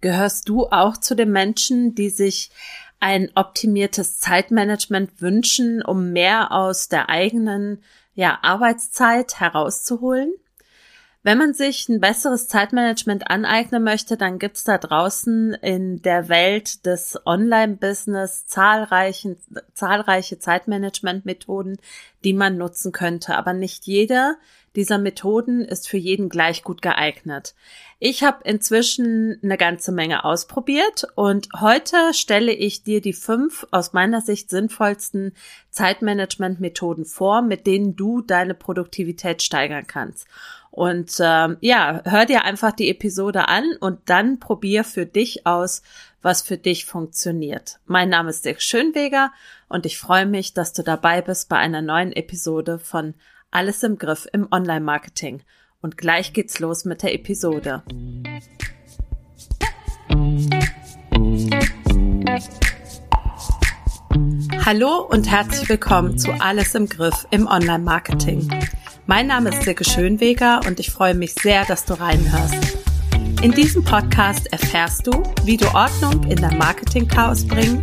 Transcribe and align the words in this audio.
Gehörst 0.00 0.48
du 0.48 0.66
auch 0.66 0.96
zu 0.96 1.14
den 1.14 1.32
Menschen, 1.32 1.94
die 1.94 2.10
sich 2.10 2.50
ein 3.00 3.30
optimiertes 3.34 4.18
Zeitmanagement 4.18 5.20
wünschen, 5.20 5.82
um 5.82 6.12
mehr 6.12 6.52
aus 6.52 6.88
der 6.88 7.08
eigenen 7.08 7.82
ja, 8.14 8.38
Arbeitszeit 8.42 9.40
herauszuholen? 9.40 10.32
Wenn 11.24 11.38
man 11.38 11.52
sich 11.52 11.88
ein 11.88 12.00
besseres 12.00 12.46
Zeitmanagement 12.46 13.28
aneignen 13.28 13.82
möchte, 13.82 14.16
dann 14.16 14.38
gibt's 14.38 14.64
da 14.64 14.78
draußen 14.78 15.52
in 15.54 16.00
der 16.00 16.28
Welt 16.28 16.86
des 16.86 17.18
Online-Business 17.26 18.46
zahlreiche, 18.46 19.36
zahlreiche 19.74 20.38
Zeitmanagement-Methoden, 20.38 21.78
die 22.24 22.32
man 22.32 22.56
nutzen 22.56 22.92
könnte. 22.92 23.36
Aber 23.36 23.52
nicht 23.52 23.86
jede 23.86 24.36
dieser 24.78 24.98
Methoden 24.98 25.62
ist 25.62 25.88
für 25.88 25.96
jeden 25.96 26.28
gleich 26.28 26.62
gut 26.62 26.82
geeignet. 26.82 27.56
Ich 27.98 28.22
habe 28.22 28.44
inzwischen 28.44 29.40
eine 29.42 29.56
ganze 29.56 29.90
Menge 29.90 30.24
ausprobiert 30.24 31.04
und 31.16 31.48
heute 31.58 32.14
stelle 32.14 32.52
ich 32.52 32.84
dir 32.84 33.00
die 33.00 33.12
fünf 33.12 33.66
aus 33.72 33.92
meiner 33.92 34.20
Sicht 34.20 34.50
sinnvollsten 34.50 35.32
Zeitmanagement-Methoden 35.70 37.06
vor, 37.06 37.42
mit 37.42 37.66
denen 37.66 37.96
du 37.96 38.22
deine 38.22 38.54
Produktivität 38.54 39.42
steigern 39.42 39.88
kannst. 39.88 40.28
Und 40.70 41.16
ähm, 41.18 41.56
ja, 41.60 42.02
hör 42.04 42.24
dir 42.24 42.44
einfach 42.44 42.70
die 42.70 42.88
Episode 42.88 43.48
an 43.48 43.64
und 43.80 43.98
dann 44.04 44.38
probier 44.38 44.84
für 44.84 45.06
dich 45.06 45.44
aus, 45.44 45.82
was 46.22 46.42
für 46.42 46.56
dich 46.56 46.84
funktioniert. 46.84 47.80
Mein 47.86 48.10
Name 48.10 48.30
ist 48.30 48.44
Dirk 48.44 48.62
Schönweger 48.62 49.32
und 49.68 49.86
ich 49.86 49.98
freue 49.98 50.26
mich, 50.26 50.54
dass 50.54 50.72
du 50.72 50.84
dabei 50.84 51.20
bist 51.20 51.48
bei 51.48 51.56
einer 51.56 51.82
neuen 51.82 52.12
Episode 52.12 52.78
von 52.78 53.14
Alles 53.50 53.82
im 53.82 53.96
Griff 53.96 54.26
im 54.34 54.46
Online-Marketing. 54.50 55.40
Und 55.80 55.96
gleich 55.96 56.34
geht's 56.34 56.58
los 56.58 56.84
mit 56.84 57.02
der 57.02 57.14
Episode. 57.14 57.82
Hallo 64.66 65.00
und 65.00 65.30
herzlich 65.30 65.66
willkommen 65.66 66.18
zu 66.18 66.30
Alles 66.32 66.74
im 66.74 66.90
Griff 66.90 67.26
im 67.30 67.46
Online-Marketing. 67.46 68.50
Mein 69.06 69.28
Name 69.28 69.48
ist 69.48 69.62
Silke 69.62 69.84
Schönweger 69.84 70.60
und 70.66 70.78
ich 70.78 70.90
freue 70.90 71.14
mich 71.14 71.32
sehr, 71.32 71.64
dass 71.64 71.86
du 71.86 71.94
reinhörst. 71.94 72.76
In 73.40 73.52
diesem 73.52 73.82
Podcast 73.82 74.52
erfährst 74.52 75.06
du, 75.06 75.22
wie 75.44 75.56
du 75.56 75.68
Ordnung 75.68 76.24
in 76.24 76.36
dein 76.36 76.58
Marketing-Chaos 76.58 77.46
bringen, 77.46 77.82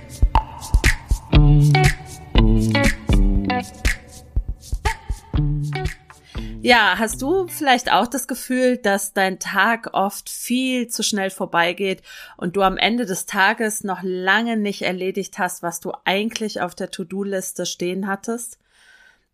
Ja, 6.63 6.99
hast 6.99 7.23
du 7.23 7.47
vielleicht 7.47 7.91
auch 7.91 8.05
das 8.05 8.27
Gefühl, 8.27 8.77
dass 8.77 9.13
dein 9.13 9.39
Tag 9.39 9.89
oft 9.93 10.29
viel 10.29 10.87
zu 10.87 11.01
schnell 11.01 11.31
vorbeigeht 11.31 12.03
und 12.37 12.55
du 12.55 12.61
am 12.61 12.77
Ende 12.77 13.07
des 13.07 13.25
Tages 13.25 13.83
noch 13.83 14.01
lange 14.03 14.57
nicht 14.57 14.83
erledigt 14.83 15.39
hast, 15.39 15.63
was 15.63 15.79
du 15.79 15.91
eigentlich 16.05 16.61
auf 16.61 16.75
der 16.75 16.91
To-Do-Liste 16.91 17.65
stehen 17.65 18.05
hattest? 18.05 18.59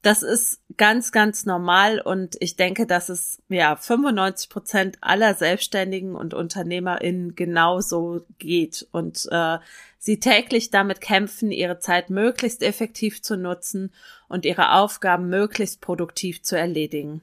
Das 0.07 0.23
ist 0.23 0.61
ganz, 0.77 1.11
ganz 1.11 1.45
normal 1.45 1.99
und 1.99 2.37
ich 2.39 2.55
denke, 2.55 2.87
dass 2.87 3.09
es 3.09 3.41
ja 3.49 3.75
95 3.75 4.49
Prozent 4.49 4.97
aller 5.01 5.33
Selbstständigen 5.33 6.15
und 6.15 6.33
UnternehmerInnen 6.33 7.35
genauso 7.35 8.21
geht 8.39 8.87
und 8.93 9.27
äh, 9.29 9.57
sie 9.97 10.21
täglich 10.21 10.69
damit 10.69 11.01
kämpfen, 11.01 11.51
ihre 11.51 11.79
Zeit 11.79 12.09
möglichst 12.09 12.63
effektiv 12.63 13.21
zu 13.21 13.35
nutzen 13.35 13.91
und 14.29 14.45
ihre 14.45 14.75
Aufgaben 14.75 15.27
möglichst 15.27 15.81
produktiv 15.81 16.41
zu 16.41 16.57
erledigen. 16.57 17.19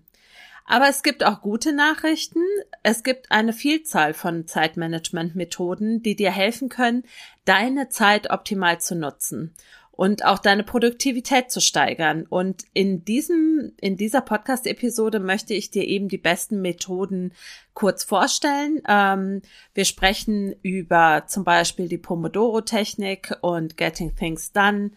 Aber 0.67 0.87
es 0.91 1.03
gibt 1.03 1.25
auch 1.25 1.41
gute 1.41 1.73
Nachrichten. 1.73 2.43
Es 2.83 3.03
gibt 3.03 3.31
eine 3.31 3.55
Vielzahl 3.55 4.13
von 4.13 4.47
Zeitmanagement-Methoden, 4.47 6.03
die 6.03 6.17
dir 6.17 6.31
helfen 6.31 6.69
können, 6.69 7.05
deine 7.47 7.89
Zeit 7.89 8.31
optimal 8.31 8.79
zu 8.79 8.95
nutzen 8.95 9.55
und 9.97 10.25
auch 10.25 10.39
deine 10.39 10.65
Produktivität 10.65 11.51
zu 11.51 11.61
steigern. 11.61 12.27
Und 12.29 12.65
in 12.73 13.05
diesem, 13.05 13.73
in 13.81 13.97
dieser 13.97 14.23
Podcast-Episode 14.23 15.21
möchte 15.21 15.55
ich 15.55 15.71
dir 15.71 15.87
eben 15.87 16.09
die 16.09 16.19
besten 16.19 16.61
Methoden 16.61 17.33
kurz 17.75 18.03
vorstellen. 18.03 18.83
Ähm, 18.89 19.43
wir 19.73 19.85
sprechen 19.85 20.55
über 20.63 21.25
zum 21.29 21.45
Beispiel 21.45 21.89
die 21.89 21.99
Pomodoro-Technik 21.99 23.37
und 23.41 23.77
Getting 23.77 24.17
Things 24.17 24.53
Done, 24.53 24.91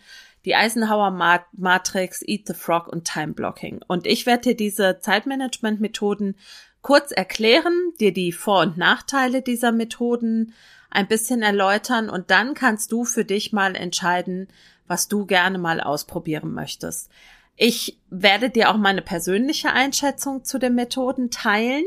die 0.45 0.55
Eisenhower 0.55 1.11
Matrix, 1.53 2.23
Eat 2.25 2.47
the 2.47 2.53
Frog 2.53 2.87
und 2.87 3.05
Time 3.05 3.33
Blocking. 3.33 3.81
Und 3.87 4.07
ich 4.07 4.25
werde 4.25 4.49
dir 4.49 4.55
diese 4.55 4.99
Zeitmanagement-Methoden 4.99 6.35
kurz 6.81 7.11
erklären, 7.11 7.91
dir 7.99 8.13
die 8.13 8.31
Vor- 8.31 8.61
und 8.61 8.77
Nachteile 8.77 9.41
dieser 9.41 9.71
Methoden 9.71 10.53
ein 10.89 11.07
bisschen 11.07 11.41
erläutern 11.41 12.09
und 12.09 12.31
dann 12.31 12.53
kannst 12.53 12.91
du 12.91 13.03
für 13.03 13.25
dich 13.25 13.51
mal 13.51 13.75
entscheiden, 13.75 14.47
was 14.87 15.07
du 15.07 15.25
gerne 15.25 15.57
mal 15.57 15.81
ausprobieren 15.81 16.53
möchtest. 16.53 17.09
Ich 17.55 17.97
werde 18.09 18.49
dir 18.49 18.69
auch 18.69 18.77
meine 18.77 19.01
persönliche 19.01 19.71
Einschätzung 19.71 20.43
zu 20.43 20.59
den 20.59 20.75
Methoden 20.75 21.31
teilen. 21.31 21.83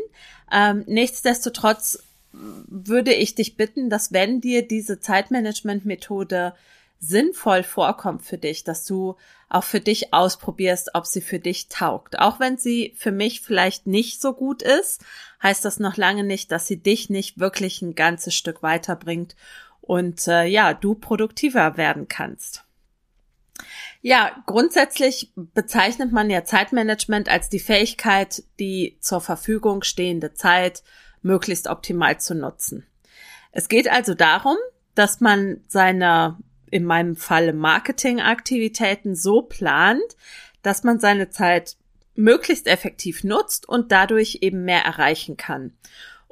Ähm, 0.52 0.84
nichtsdestotrotz 0.86 2.02
würde 2.32 3.12
ich 3.12 3.34
dich 3.34 3.56
bitten, 3.56 3.90
dass 3.90 4.12
wenn 4.12 4.40
dir 4.40 4.66
diese 4.66 5.00
Zeitmanagement-Methode 5.00 6.54
sinnvoll 6.98 7.62
vorkommt 7.62 8.22
für 8.22 8.36
dich, 8.36 8.62
dass 8.62 8.84
du 8.84 9.16
auch 9.48 9.64
für 9.64 9.80
dich 9.80 10.12
ausprobierst, 10.12 10.90
ob 10.94 11.06
sie 11.06 11.22
für 11.22 11.38
dich 11.38 11.68
taugt. 11.68 12.18
Auch 12.18 12.38
wenn 12.38 12.58
sie 12.58 12.94
für 12.96 13.10
mich 13.10 13.40
vielleicht 13.40 13.86
nicht 13.86 14.20
so 14.20 14.34
gut 14.34 14.62
ist, 14.62 15.02
heißt 15.42 15.64
das 15.64 15.80
noch 15.80 15.96
lange 15.96 16.24
nicht, 16.24 16.52
dass 16.52 16.66
sie 16.66 16.76
dich 16.76 17.10
nicht 17.10 17.38
wirklich 17.40 17.80
ein 17.80 17.94
ganzes 17.94 18.34
Stück 18.34 18.62
weiterbringt 18.62 19.34
und 19.80 20.28
äh, 20.28 20.44
ja, 20.44 20.74
du 20.74 20.94
produktiver 20.94 21.76
werden 21.76 22.06
kannst. 22.06 22.64
Ja, 24.02 24.30
grundsätzlich 24.46 25.32
bezeichnet 25.34 26.12
man 26.12 26.30
ja 26.30 26.44
Zeitmanagement 26.44 27.28
als 27.28 27.48
die 27.48 27.58
Fähigkeit, 27.58 28.42
die 28.58 28.96
zur 29.00 29.20
Verfügung 29.20 29.82
stehende 29.82 30.32
Zeit 30.32 30.82
möglichst 31.22 31.68
optimal 31.68 32.18
zu 32.18 32.34
nutzen. 32.34 32.86
Es 33.52 33.68
geht 33.68 33.90
also 33.90 34.14
darum, 34.14 34.56
dass 34.94 35.20
man 35.20 35.60
seine, 35.68 36.38
in 36.70 36.84
meinem 36.84 37.16
Falle 37.16 37.52
Marketingaktivitäten 37.52 39.14
so 39.14 39.42
plant, 39.42 40.16
dass 40.62 40.82
man 40.82 40.98
seine 40.98 41.30
Zeit 41.30 41.76
möglichst 42.14 42.66
effektiv 42.66 43.24
nutzt 43.24 43.68
und 43.68 43.92
dadurch 43.92 44.38
eben 44.40 44.64
mehr 44.64 44.82
erreichen 44.82 45.36
kann. 45.36 45.72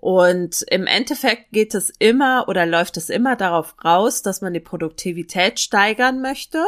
Und 0.01 0.65
im 0.69 0.87
Endeffekt 0.87 1.51
geht 1.51 1.75
es 1.75 1.91
immer 1.99 2.45
oder 2.47 2.67
läuft 2.67 2.97
es 2.97 3.11
immer 3.11 3.35
darauf 3.35 3.75
raus, 3.85 4.23
dass 4.23 4.41
man 4.41 4.53
die 4.53 4.61
Produktivität 4.61 5.59
steigern 5.59 6.23
möchte 6.23 6.65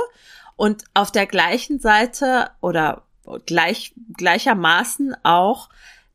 und 0.61 0.85
auf 0.93 1.11
der 1.11 1.25
gleichen 1.25 1.79
Seite 1.79 2.51
oder 2.61 3.05
gleich, 3.47 3.95
gleichermaßen 4.15 5.17
auch 5.23 5.71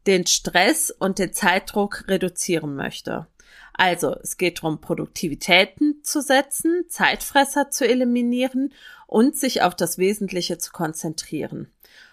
den 0.05 0.27
Stress 0.27 0.91
und 0.91 1.17
den 1.17 1.33
Zeitdruck 1.33 2.03
reduzieren 2.07 2.75
möchte. 2.75 3.25
Also 3.73 4.15
es 4.21 4.37
geht 4.37 4.59
darum, 4.59 4.81
Produktivitäten 4.81 6.03
zu 6.03 6.21
setzen, 6.21 6.83
Zeitfresser 6.89 7.71
zu 7.71 7.87
eliminieren 7.87 8.71
und 9.07 9.35
sich 9.35 9.63
auf 9.63 9.73
das 9.73 9.97
Wesentliche 9.97 10.59
zu 10.59 10.71
konzentrieren. 10.71 11.71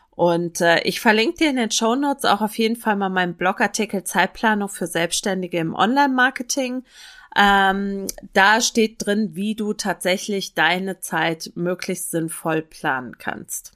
Und 0.08 0.62
äh, 0.62 0.80
ich 0.84 1.02
verlinke 1.02 1.36
dir 1.36 1.50
in 1.50 1.56
den 1.56 1.70
Show 1.70 1.96
Notes 1.96 2.24
auch 2.24 2.40
auf 2.40 2.56
jeden 2.56 2.76
Fall 2.76 2.96
mal 2.96 3.10
meinen 3.10 3.36
Blogartikel 3.36 4.04
Zeitplanung 4.04 4.70
für 4.70 4.86
Selbstständige 4.86 5.58
im 5.58 5.74
Online-Marketing. 5.74 6.84
Ähm, 7.36 8.06
da 8.32 8.60
steht 8.60 9.06
drin, 9.06 9.34
wie 9.34 9.54
du 9.54 9.72
tatsächlich 9.72 10.54
deine 10.54 11.00
Zeit 11.00 11.52
möglichst 11.54 12.10
sinnvoll 12.10 12.62
planen 12.62 13.16
kannst. 13.18 13.72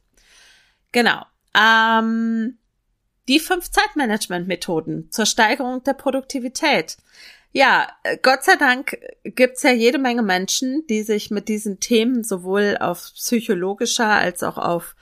Genau. 0.92 1.24
Ähm, 1.58 2.58
die 3.28 3.40
fünf 3.40 3.70
Zeitmanagement-Methoden 3.70 5.10
zur 5.10 5.26
Steigerung 5.26 5.82
der 5.82 5.94
Produktivität. 5.94 6.96
Ja, 7.52 7.88
Gott 8.22 8.44
sei 8.44 8.56
Dank 8.56 8.98
gibt's 9.24 9.62
ja 9.62 9.72
jede 9.72 9.98
Menge 9.98 10.22
Menschen, 10.22 10.86
die 10.88 11.02
sich 11.02 11.30
mit 11.30 11.48
diesen 11.48 11.80
Themen 11.80 12.22
sowohl 12.22 12.76
auf 12.78 13.12
psychologischer 13.14 14.08
als 14.10 14.42
auch 14.42 14.58
auf 14.58 14.94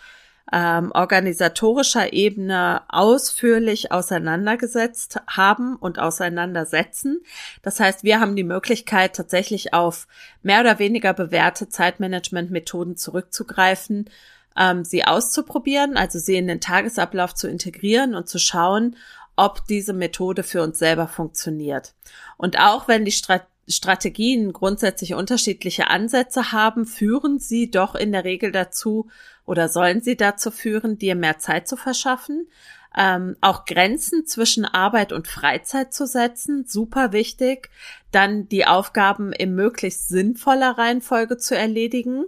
ähm, 0.52 0.92
organisatorischer 0.92 2.12
Ebene 2.12 2.82
ausführlich 2.88 3.92
auseinandergesetzt 3.92 5.20
haben 5.26 5.76
und 5.76 5.98
auseinandersetzen. 5.98 7.22
Das 7.62 7.80
heißt, 7.80 8.04
wir 8.04 8.20
haben 8.20 8.36
die 8.36 8.44
Möglichkeit, 8.44 9.16
tatsächlich 9.16 9.72
auf 9.72 10.06
mehr 10.42 10.60
oder 10.60 10.78
weniger 10.78 11.14
bewährte 11.14 11.68
Zeitmanagement-Methoden 11.68 12.96
zurückzugreifen, 12.96 14.10
ähm, 14.56 14.84
sie 14.84 15.04
auszuprobieren, 15.04 15.96
also 15.96 16.18
sie 16.18 16.36
in 16.36 16.46
den 16.46 16.60
Tagesablauf 16.60 17.34
zu 17.34 17.48
integrieren 17.48 18.14
und 18.14 18.28
zu 18.28 18.38
schauen, 18.38 18.96
ob 19.36 19.66
diese 19.66 19.92
Methode 19.92 20.42
für 20.42 20.62
uns 20.62 20.78
selber 20.78 21.08
funktioniert. 21.08 21.94
Und 22.36 22.60
auch 22.60 22.86
wenn 22.86 23.04
die 23.04 23.12
Strategie 23.12 23.53
Strategien 23.66 24.52
grundsätzlich 24.52 25.14
unterschiedliche 25.14 25.88
Ansätze 25.88 26.52
haben, 26.52 26.86
führen 26.86 27.38
sie 27.38 27.70
doch 27.70 27.94
in 27.94 28.12
der 28.12 28.24
Regel 28.24 28.52
dazu 28.52 29.08
oder 29.46 29.68
sollen 29.68 30.00
sie 30.00 30.16
dazu 30.16 30.50
führen, 30.50 30.98
dir 30.98 31.14
mehr 31.14 31.38
Zeit 31.38 31.68
zu 31.68 31.76
verschaffen, 31.76 32.48
ähm, 32.96 33.36
auch 33.40 33.64
Grenzen 33.64 34.26
zwischen 34.26 34.64
Arbeit 34.64 35.12
und 35.12 35.26
Freizeit 35.26 35.92
zu 35.92 36.06
setzen, 36.06 36.64
super 36.66 37.12
wichtig, 37.12 37.70
dann 38.12 38.48
die 38.48 38.66
Aufgaben 38.66 39.32
in 39.32 39.54
möglichst 39.54 40.08
sinnvoller 40.08 40.78
Reihenfolge 40.78 41.36
zu 41.36 41.56
erledigen, 41.56 42.24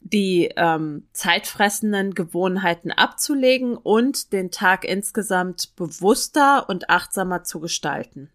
die 0.00 0.50
ähm, 0.56 1.08
zeitfressenden 1.12 2.14
Gewohnheiten 2.14 2.92
abzulegen 2.92 3.76
und 3.76 4.32
den 4.32 4.50
Tag 4.50 4.84
insgesamt 4.84 5.76
bewusster 5.76 6.68
und 6.68 6.88
achtsamer 6.88 7.44
zu 7.44 7.60
gestalten. 7.60 8.30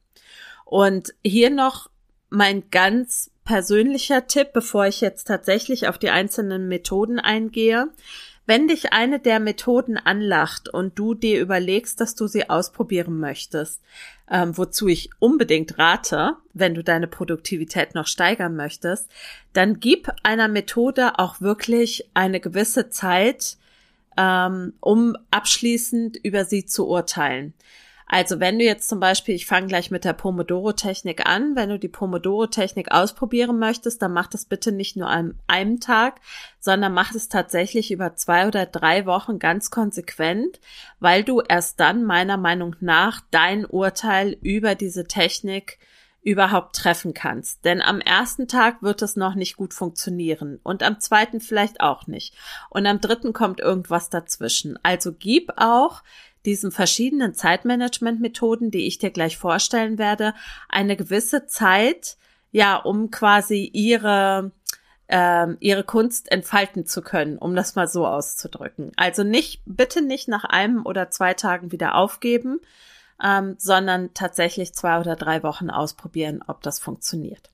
Und 0.66 1.14
hier 1.24 1.50
noch 1.50 1.90
mein 2.34 2.64
ganz 2.72 3.30
persönlicher 3.46 4.26
Tipp, 4.26 4.54
bevor 4.54 4.88
ich 4.88 5.02
jetzt 5.02 5.26
tatsächlich 5.26 5.88
auf 5.88 6.00
die 6.00 6.10
einzelnen 6.10 6.68
Methoden 6.68 7.20
eingehe. 7.20 7.90
Wenn 8.46 8.68
dich 8.68 8.92
eine 8.92 9.20
der 9.20 9.40
Methoden 9.40 9.98
anlacht 9.98 10.68
und 10.68 10.98
du 10.98 11.14
dir 11.14 11.40
überlegst, 11.40 12.02
dass 12.02 12.16
du 12.16 12.28
sie 12.28 12.50
ausprobieren 12.50 13.20
möchtest, 13.20 13.82
ähm, 14.30 14.58
wozu 14.58 14.88
ich 14.88 15.12
unbedingt 15.20 15.78
rate, 15.78 16.36
wenn 16.54 16.74
du 16.74 16.84
deine 16.84 17.08
Produktivität 17.08 17.94
noch 17.94 18.08
steigern 18.08 18.56
möchtest, 18.56 19.10
dann 19.54 19.80
gib 19.80 20.10
einer 20.24 20.48
Methode 20.48 21.20
auch 21.20 21.40
wirklich 21.40 22.10
eine 22.16 22.40
gewisse 22.40 22.90
Zeit, 22.90 23.58
ähm, 24.18 24.74
um 24.82 25.16
abschließend 25.30 26.18
über 26.18 26.46
sie 26.46 26.66
zu 26.66 26.88
urteilen. 26.88 27.54
Also 28.14 28.40
wenn 28.40 28.60
du 28.60 28.64
jetzt 28.64 28.88
zum 28.88 29.00
Beispiel, 29.00 29.34
ich 29.34 29.48
fange 29.48 29.66
gleich 29.66 29.90
mit 29.90 30.06
der 30.06 30.14
Pomodoro-Technik 30.14 31.26
an, 31.26 31.56
wenn 31.56 31.70
du 31.70 31.80
die 31.80 31.88
Pomodoro-Technik 31.88 32.92
ausprobieren 32.92 33.58
möchtest, 33.58 34.04
dann 34.04 34.14
mach 34.14 34.28
das 34.28 34.46
bitte 34.46 34.72
nicht 34.72 34.96
nur 34.96 35.08
an 35.08 35.34
einem 35.48 35.80
Tag, 35.80 36.22
sondern 36.60 36.94
mach 36.94 37.16
es 37.16 37.28
tatsächlich 37.28 37.90
über 37.90 38.16
zwei 38.16 38.48
oder 38.48 38.68
drei 38.68 39.08
Wochen 39.08 39.40
ganz 39.40 39.72
konsequent, 39.72 40.60
weil 41.00 41.24
du 41.24 41.42
erst 41.42 41.80
dann 41.80 42.04
meiner 42.04 42.38
Meinung 42.38 42.76
nach 42.82 43.22
dein 43.32 43.66
Urteil 43.66 44.38
über 44.44 44.76
diese 44.76 45.06
Technik 45.06 45.80
überhaupt 46.22 46.76
treffen 46.76 47.16
kannst. 47.16 47.66
Denn 47.66 47.82
am 47.82 48.00
ersten 48.00 48.48
Tag 48.48 48.84
wird 48.84 49.02
es 49.02 49.16
noch 49.16 49.34
nicht 49.34 49.58
gut 49.58 49.74
funktionieren 49.74 50.60
und 50.62 50.84
am 50.84 51.00
zweiten 51.00 51.42
vielleicht 51.42 51.82
auch 51.82 52.06
nicht. 52.06 52.36
Und 52.70 52.86
am 52.86 53.02
dritten 53.02 53.34
kommt 53.34 53.60
irgendwas 53.60 54.12
dazwischen. 54.12 54.78
Also 54.84 55.14
gib 55.14 55.52
auch 55.58 56.04
diesen 56.46 56.72
verschiedenen 56.72 57.34
Zeitmanagement-Methoden, 57.34 58.72
die 58.72 58.88
ich 58.88 58.98
dir 58.98 59.12
gleich 59.12 59.38
vorstellen 59.38 59.98
werde, 59.98 60.34
eine 60.70 60.96
gewisse 60.96 61.46
Zeit, 61.46 62.18
ja, 62.52 62.76
um 62.76 63.12
quasi 63.12 63.70
ihre 63.74 64.52
ähm, 65.10 65.58
ihre 65.60 65.84
Kunst 65.84 66.32
entfalten 66.32 66.86
zu 66.86 67.02
können, 67.02 67.38
um 67.38 67.56
das 67.56 67.76
mal 67.76 67.88
so 67.88 68.08
auszudrücken. 68.08 68.92
Also 68.96 69.24
nicht, 69.24 69.62
bitte 69.66 70.02
nicht 70.02 70.28
nach 70.28 70.44
einem 70.44 70.86
oder 70.86 71.12
zwei 71.12 71.34
Tagen 71.34 71.72
wieder 71.72 71.96
aufgeben, 71.96 72.60
ähm, 73.24 73.56
sondern 73.58 74.14
tatsächlich 74.14 74.74
zwei 74.74 75.00
oder 75.00 75.16
drei 75.16 75.44
Wochen 75.44 75.70
ausprobieren, 75.70 76.42
ob 76.48 76.62
das 76.62 76.80
funktioniert. 76.80 77.50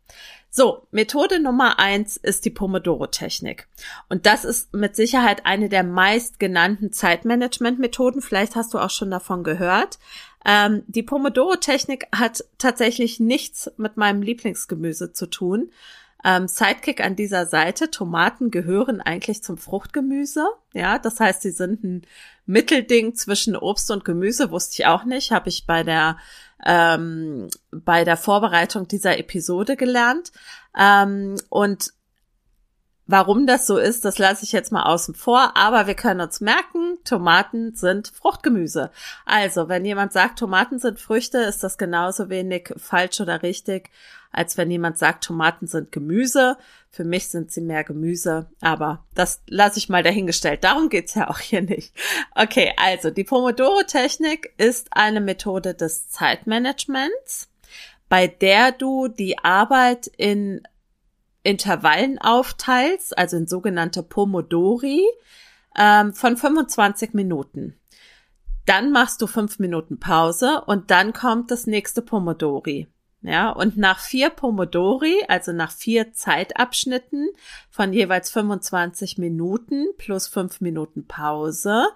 So, 0.51 0.87
Methode 0.91 1.39
Nummer 1.39 1.77
eins 1.77 2.17
ist 2.17 2.43
die 2.43 2.49
Pomodoro-Technik. 2.49 3.67
Und 4.09 4.25
das 4.25 4.45
ist 4.45 4.73
mit 4.73 4.95
Sicherheit 4.95 5.45
eine 5.45 5.69
der 5.69 5.83
meistgenannten 5.83 6.91
Zeitmanagement-Methoden. 6.91 8.21
Vielleicht 8.21 8.55
hast 8.55 8.73
du 8.73 8.79
auch 8.79 8.89
schon 8.89 9.11
davon 9.11 9.43
gehört. 9.43 9.99
Ähm, 10.43 10.83
die 10.87 11.03
Pomodoro-Technik 11.03 12.07
hat 12.11 12.43
tatsächlich 12.57 13.19
nichts 13.19 13.71
mit 13.77 13.95
meinem 13.97 14.23
Lieblingsgemüse 14.23 15.13
zu 15.13 15.27
tun. 15.27 15.69
Ähm, 16.23 16.47
Sidekick 16.47 16.99
an 17.01 17.15
dieser 17.15 17.45
Seite, 17.45 17.91
Tomaten 17.91 18.51
gehören 18.51 18.99
eigentlich 18.99 19.41
zum 19.43 19.57
Fruchtgemüse. 19.57 20.47
Ja, 20.73 20.97
das 20.99 21.19
heißt, 21.19 21.43
sie 21.43 21.51
sind 21.51 21.83
ein 21.83 22.01
Mittelding 22.45 23.15
zwischen 23.15 23.55
Obst 23.55 23.89
und 23.91 24.03
Gemüse, 24.03 24.51
wusste 24.51 24.81
ich 24.81 24.85
auch 24.87 25.05
nicht, 25.05 25.31
habe 25.31 25.47
ich 25.47 25.65
bei 25.65 25.83
der 25.83 26.17
ähm, 26.65 27.49
bei 27.71 28.03
der 28.03 28.17
Vorbereitung 28.17 28.87
dieser 28.87 29.17
Episode 29.17 29.75
gelernt. 29.75 30.31
Ähm, 30.77 31.35
und 31.49 31.93
Warum 33.11 33.47
das 33.47 33.65
so 33.65 33.79
ist, 33.79 34.05
das 34.05 34.19
lasse 34.19 34.43
ich 34.45 34.51
jetzt 34.51 34.71
mal 34.71 34.83
außen 34.83 35.15
vor, 35.15 35.57
aber 35.57 35.87
wir 35.87 35.95
können 35.95 36.21
uns 36.21 36.41
merken, 36.41 36.99
Tomaten 37.03 37.73
sind 37.73 38.09
Fruchtgemüse. 38.09 38.91
Also, 39.25 39.67
wenn 39.67 39.83
jemand 39.83 40.13
sagt, 40.13 40.37
Tomaten 40.37 40.77
sind 40.77 40.99
Früchte, 40.99 41.39
ist 41.39 41.63
das 41.63 41.79
genauso 41.79 42.29
wenig 42.29 42.71
falsch 42.77 43.19
oder 43.19 43.41
richtig, 43.41 43.89
als 44.31 44.59
wenn 44.59 44.69
jemand 44.69 44.99
sagt, 44.99 45.23
Tomaten 45.23 45.65
sind 45.65 45.91
Gemüse. 45.91 46.55
Für 46.91 47.03
mich 47.03 47.29
sind 47.29 47.51
sie 47.51 47.61
mehr 47.61 47.83
Gemüse, 47.83 48.45
aber 48.61 49.03
das 49.15 49.41
lasse 49.47 49.79
ich 49.79 49.89
mal 49.89 50.03
dahingestellt. 50.03 50.63
Darum 50.63 50.89
geht's 50.89 51.15
ja 51.15 51.31
auch 51.31 51.39
hier 51.39 51.63
nicht. 51.63 51.91
Okay, 52.35 52.73
also 52.77 53.09
die 53.09 53.23
Pomodoro-Technik 53.23 54.53
ist 54.57 54.89
eine 54.91 55.19
Methode 55.19 55.73
des 55.73 56.09
Zeitmanagements, 56.09 57.49
bei 58.07 58.27
der 58.27 58.71
du 58.71 59.07
die 59.07 59.39
Arbeit 59.39 60.05
in 60.15 60.61
Intervallen 61.43 62.19
aufteilst, 62.19 63.17
also 63.17 63.37
in 63.37 63.47
sogenannte 63.47 64.03
Pomodori, 64.03 65.01
ähm, 65.77 66.13
von 66.13 66.37
25 66.37 67.13
Minuten. 67.13 67.75
Dann 68.65 68.91
machst 68.91 69.21
du 69.21 69.27
fünf 69.27 69.59
Minuten 69.59 69.99
Pause 69.99 70.61
und 70.65 70.91
dann 70.91 71.13
kommt 71.13 71.51
das 71.51 71.65
nächste 71.65 72.01
Pomodori. 72.01 72.87
Ja, 73.21 73.49
und 73.49 73.75
nach 73.75 73.99
vier 73.99 74.29
Pomodori, 74.29 75.25
also 75.27 75.51
nach 75.51 75.71
vier 75.73 76.13
Zeitabschnitten 76.13 77.27
von 77.69 77.91
jeweils 77.91 78.31
25 78.31 79.17
Minuten 79.17 79.87
plus 79.97 80.27
fünf 80.27 80.61
Minuten 80.61 81.05
Pause, 81.05 81.87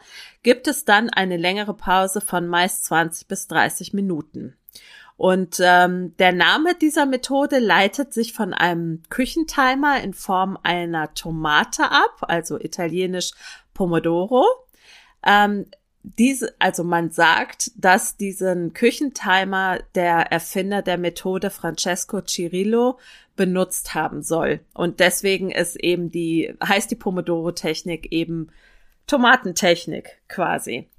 gibt 0.42 0.68
es 0.68 0.84
dann 0.84 1.10
eine 1.10 1.38
längere 1.38 1.74
Pause 1.74 2.19
von 2.19 2.48
meist 2.48 2.84
20 2.86 3.30
bis 3.30 3.48
30 3.48 3.94
Minuten. 3.94 4.57
Und 5.24 5.62
ähm, 5.62 6.18
der 6.18 6.34
Name 6.34 6.75
dieser 6.75 7.06
Methode 7.06 7.60
leitet 7.60 8.14
sich 8.14 8.34
von 8.34 8.54
einem 8.54 9.04
Küchentimer 9.10 10.04
in 10.04 10.14
Form 10.14 10.60
einer 10.63 11.13
Tomate 11.13 11.92
ab, 11.92 12.25
also 12.27 12.60
italienisch 12.60 13.32
Pomodoro. 13.74 14.46
Ähm, 15.25 15.68
diese, 16.01 16.53
also 16.60 16.84
man 16.84 17.12
sagt, 17.12 17.72
dass 17.77 18.18
diesen 18.18 18.74
Küchentimer 18.74 19.80
der 19.96 20.30
Erfinder 20.30 20.82
der 20.82 20.98
Methode 20.98 21.51
Francesco 21.51 22.20
Cirillo 22.20 23.00
benutzt 23.38 23.96
haben 23.96 24.24
soll. 24.24 24.60
Und 24.74 25.00
deswegen 25.00 25.51
ist 25.51 25.77
eben 25.77 26.12
die, 26.12 26.53
heißt 26.62 26.92
die 26.92 26.96
Pomodoro-Technik 26.96 28.12
eben 28.12 28.50
Tomatentechnik 29.08 30.22
quasi. 30.27 30.89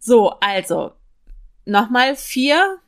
So, 0.00 0.30
also 0.40 0.94
nochmal 1.64 2.16
vier 2.16 2.80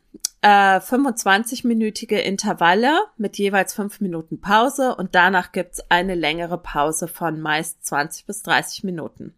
äh, 0.49 0.81
25-minütige 0.81 2.17
Intervalle 2.17 2.99
mit 3.19 3.37
jeweils 3.37 3.75
fünf 3.75 4.00
Minuten 4.00 4.40
Pause 4.40 4.95
und 4.97 5.14
danach 5.14 5.52
gibt's 5.52 5.83
eine 5.90 6.14
längere 6.14 6.57
Pause 6.57 7.07
von 7.07 7.40
meist 7.40 7.85
20 7.85 8.25
bis 8.25 8.43
30 8.43 8.85
Minuten. 8.85 9.35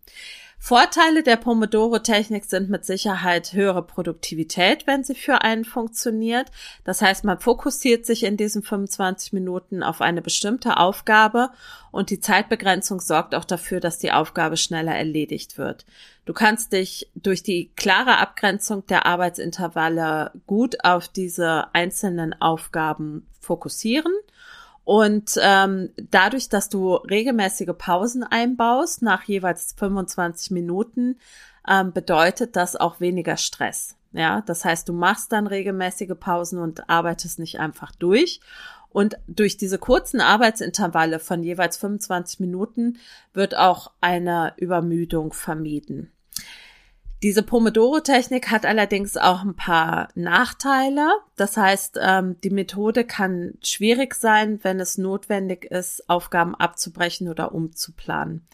Vorteile 0.62 1.22
der 1.22 1.36
Pomodoro-Technik 1.36 2.44
sind 2.44 2.68
mit 2.68 2.84
Sicherheit 2.84 3.54
höhere 3.54 3.82
Produktivität, 3.82 4.86
wenn 4.86 5.02
sie 5.02 5.14
für 5.14 5.40
einen 5.40 5.64
funktioniert. 5.64 6.50
Das 6.84 7.00
heißt, 7.00 7.24
man 7.24 7.40
fokussiert 7.40 8.04
sich 8.04 8.24
in 8.24 8.36
diesen 8.36 8.62
25 8.62 9.32
Minuten 9.32 9.82
auf 9.82 10.02
eine 10.02 10.20
bestimmte 10.20 10.76
Aufgabe 10.76 11.48
und 11.90 12.10
die 12.10 12.20
Zeitbegrenzung 12.20 13.00
sorgt 13.00 13.34
auch 13.34 13.46
dafür, 13.46 13.80
dass 13.80 13.98
die 13.98 14.12
Aufgabe 14.12 14.58
schneller 14.58 14.94
erledigt 14.94 15.56
wird. 15.56 15.86
Du 16.26 16.34
kannst 16.34 16.74
dich 16.74 17.10
durch 17.14 17.42
die 17.42 17.70
klare 17.74 18.18
Abgrenzung 18.18 18.86
der 18.86 19.06
Arbeitsintervalle 19.06 20.30
gut 20.46 20.84
auf 20.84 21.08
diese 21.08 21.74
einzelnen 21.74 22.38
Aufgaben 22.38 23.26
fokussieren 23.40 24.12
und 24.84 25.38
ähm, 25.40 25.90
dadurch, 26.10 26.48
dass 26.48 26.68
du 26.68 26.94
regelmäßige 26.94 27.72
Pausen 27.76 28.22
einbaust, 28.22 29.02
nach 29.02 29.24
jeweils 29.24 29.74
25 29.76 30.50
Minuten, 30.50 31.18
ähm, 31.68 31.92
bedeutet 31.92 32.56
das 32.56 32.76
auch 32.76 33.00
weniger 33.00 33.36
Stress. 33.36 33.96
Ja, 34.12 34.40
das 34.40 34.64
heißt, 34.64 34.88
du 34.88 34.92
machst 34.92 35.32
dann 35.32 35.46
regelmäßige 35.46 36.14
Pausen 36.18 36.58
und 36.58 36.88
arbeitest 36.88 37.38
nicht 37.38 37.60
einfach 37.60 37.92
durch. 37.94 38.40
Und 38.88 39.18
durch 39.28 39.56
diese 39.56 39.78
kurzen 39.78 40.20
Arbeitsintervalle 40.20 41.20
von 41.20 41.44
jeweils 41.44 41.76
25 41.76 42.40
Minuten 42.40 42.98
wird 43.32 43.56
auch 43.56 43.92
eine 44.00 44.54
Übermüdung 44.56 45.32
vermieden. 45.32 46.10
Diese 47.22 47.42
Pomodoro-Technik 47.42 48.50
hat 48.50 48.64
allerdings 48.64 49.18
auch 49.18 49.42
ein 49.42 49.54
paar 49.54 50.08
Nachteile. 50.14 51.10
Das 51.36 51.58
heißt, 51.58 51.98
ähm, 52.02 52.40
die 52.42 52.50
Methode 52.50 53.04
kann 53.04 53.54
schwierig 53.62 54.14
sein, 54.14 54.58
wenn 54.62 54.80
es 54.80 54.96
notwendig 54.96 55.66
ist, 55.66 56.08
Aufgaben 56.08 56.54
abzubrechen 56.54 57.28
oder 57.28 57.54
umzuplanen. 57.54 58.46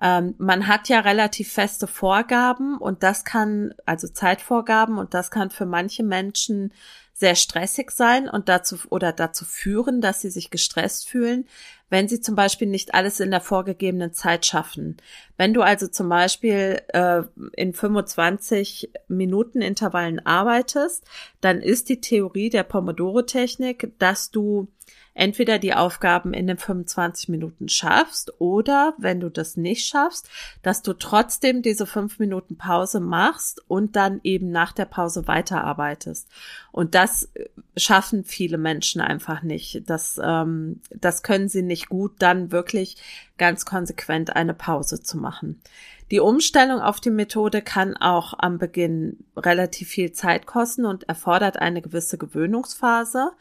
Ähm, 0.00 0.34
man 0.38 0.68
hat 0.68 0.88
ja 0.88 1.00
relativ 1.00 1.52
feste 1.52 1.88
Vorgaben 1.88 2.78
und 2.78 3.02
das 3.02 3.24
kann, 3.24 3.74
also 3.86 4.06
Zeitvorgaben 4.06 4.98
und 4.98 5.12
das 5.12 5.32
kann 5.32 5.50
für 5.50 5.66
manche 5.66 6.04
Menschen 6.04 6.72
sehr 7.18 7.34
stressig 7.34 7.90
sein 7.92 8.28
und 8.28 8.50
dazu 8.50 8.76
oder 8.90 9.10
dazu 9.10 9.46
führen, 9.46 10.02
dass 10.02 10.20
sie 10.20 10.28
sich 10.28 10.50
gestresst 10.50 11.08
fühlen, 11.08 11.46
wenn 11.88 12.08
sie 12.08 12.20
zum 12.20 12.34
Beispiel 12.34 12.68
nicht 12.68 12.94
alles 12.94 13.20
in 13.20 13.30
der 13.30 13.40
vorgegebenen 13.40 14.12
Zeit 14.12 14.44
schaffen. 14.44 14.98
Wenn 15.38 15.54
du 15.54 15.62
also 15.62 15.88
zum 15.88 16.10
Beispiel 16.10 16.82
äh, 16.88 17.22
in 17.56 17.72
25 17.72 18.90
Minuten 19.08 19.62
Intervallen 19.62 20.24
arbeitest, 20.26 21.04
dann 21.40 21.62
ist 21.62 21.88
die 21.88 22.02
Theorie 22.02 22.50
der 22.50 22.64
Pomodoro-Technik, 22.64 23.94
dass 23.98 24.30
du 24.30 24.68
entweder 25.16 25.58
die 25.58 25.74
Aufgaben 25.74 26.34
in 26.34 26.46
den 26.46 26.58
25 26.58 27.30
Minuten 27.30 27.68
schaffst 27.68 28.38
oder 28.38 28.94
wenn 28.98 29.18
du 29.18 29.30
das 29.30 29.56
nicht 29.56 29.86
schaffst, 29.86 30.28
dass 30.62 30.82
du 30.82 30.92
trotzdem 30.92 31.62
diese 31.62 31.86
fünf 31.86 32.18
Minuten 32.18 32.58
Pause 32.58 33.00
machst 33.00 33.62
und 33.66 33.96
dann 33.96 34.20
eben 34.22 34.50
nach 34.50 34.72
der 34.72 34.84
Pause 34.84 35.26
weiterarbeitest. 35.26 36.28
Und 36.70 36.94
das 36.94 37.30
schaffen 37.76 38.24
viele 38.24 38.58
Menschen 38.58 39.00
einfach 39.00 39.42
nicht. 39.42 39.88
Das, 39.88 40.20
ähm, 40.22 40.80
das 40.90 41.22
können 41.22 41.48
sie 41.48 41.62
nicht 41.62 41.88
gut, 41.88 42.12
dann 42.18 42.52
wirklich 42.52 42.98
ganz 43.38 43.64
konsequent 43.64 44.36
eine 44.36 44.54
Pause 44.54 45.02
zu 45.02 45.16
machen. 45.16 45.62
Die 46.10 46.20
Umstellung 46.20 46.80
auf 46.80 47.00
die 47.00 47.10
Methode 47.10 47.62
kann 47.62 47.96
auch 47.96 48.34
am 48.38 48.58
Beginn 48.58 49.24
relativ 49.36 49.88
viel 49.88 50.12
Zeit 50.12 50.46
kosten 50.46 50.84
und 50.84 51.08
erfordert 51.08 51.56
eine 51.56 51.80
gewisse 51.80 52.18
Gewöhnungsphase. 52.18 53.32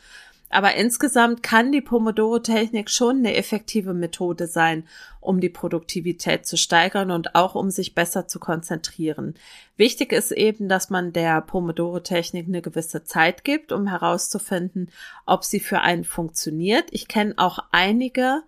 Aber 0.49 0.75
insgesamt 0.75 1.41
kann 1.43 1.71
die 1.71 1.81
Pomodoro-Technik 1.81 2.89
schon 2.89 3.17
eine 3.17 3.35
effektive 3.35 3.93
Methode 3.93 4.47
sein, 4.47 4.87
um 5.19 5.39
die 5.39 5.49
Produktivität 5.49 6.45
zu 6.45 6.55
steigern 6.55 7.11
und 7.11 7.35
auch 7.35 7.55
um 7.55 7.71
sich 7.71 7.95
besser 7.95 8.27
zu 8.27 8.39
konzentrieren. 8.39 9.33
Wichtig 9.75 10.13
ist 10.13 10.31
eben, 10.31 10.69
dass 10.69 10.89
man 10.89 11.13
der 11.13 11.41
Pomodoro-Technik 11.41 12.47
eine 12.47 12.61
gewisse 12.61 13.03
Zeit 13.03 13.43
gibt, 13.43 13.71
um 13.71 13.87
herauszufinden, 13.87 14.91
ob 15.25 15.43
sie 15.43 15.59
für 15.59 15.81
einen 15.81 16.03
funktioniert. 16.03 16.85
Ich 16.91 17.07
kenne 17.07 17.33
auch 17.37 17.59
einige, 17.71 18.43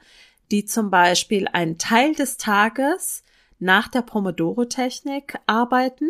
die 0.51 0.66
zum 0.66 0.92
Beispiel 0.92 1.48
einen 1.51 1.77
Teil 1.77 2.13
des 2.13 2.38
Tages 2.38 3.24
nach 3.60 3.88
der 3.88 4.04
Pomodoro-Technik 4.04 5.39
arbeiten 5.48 6.10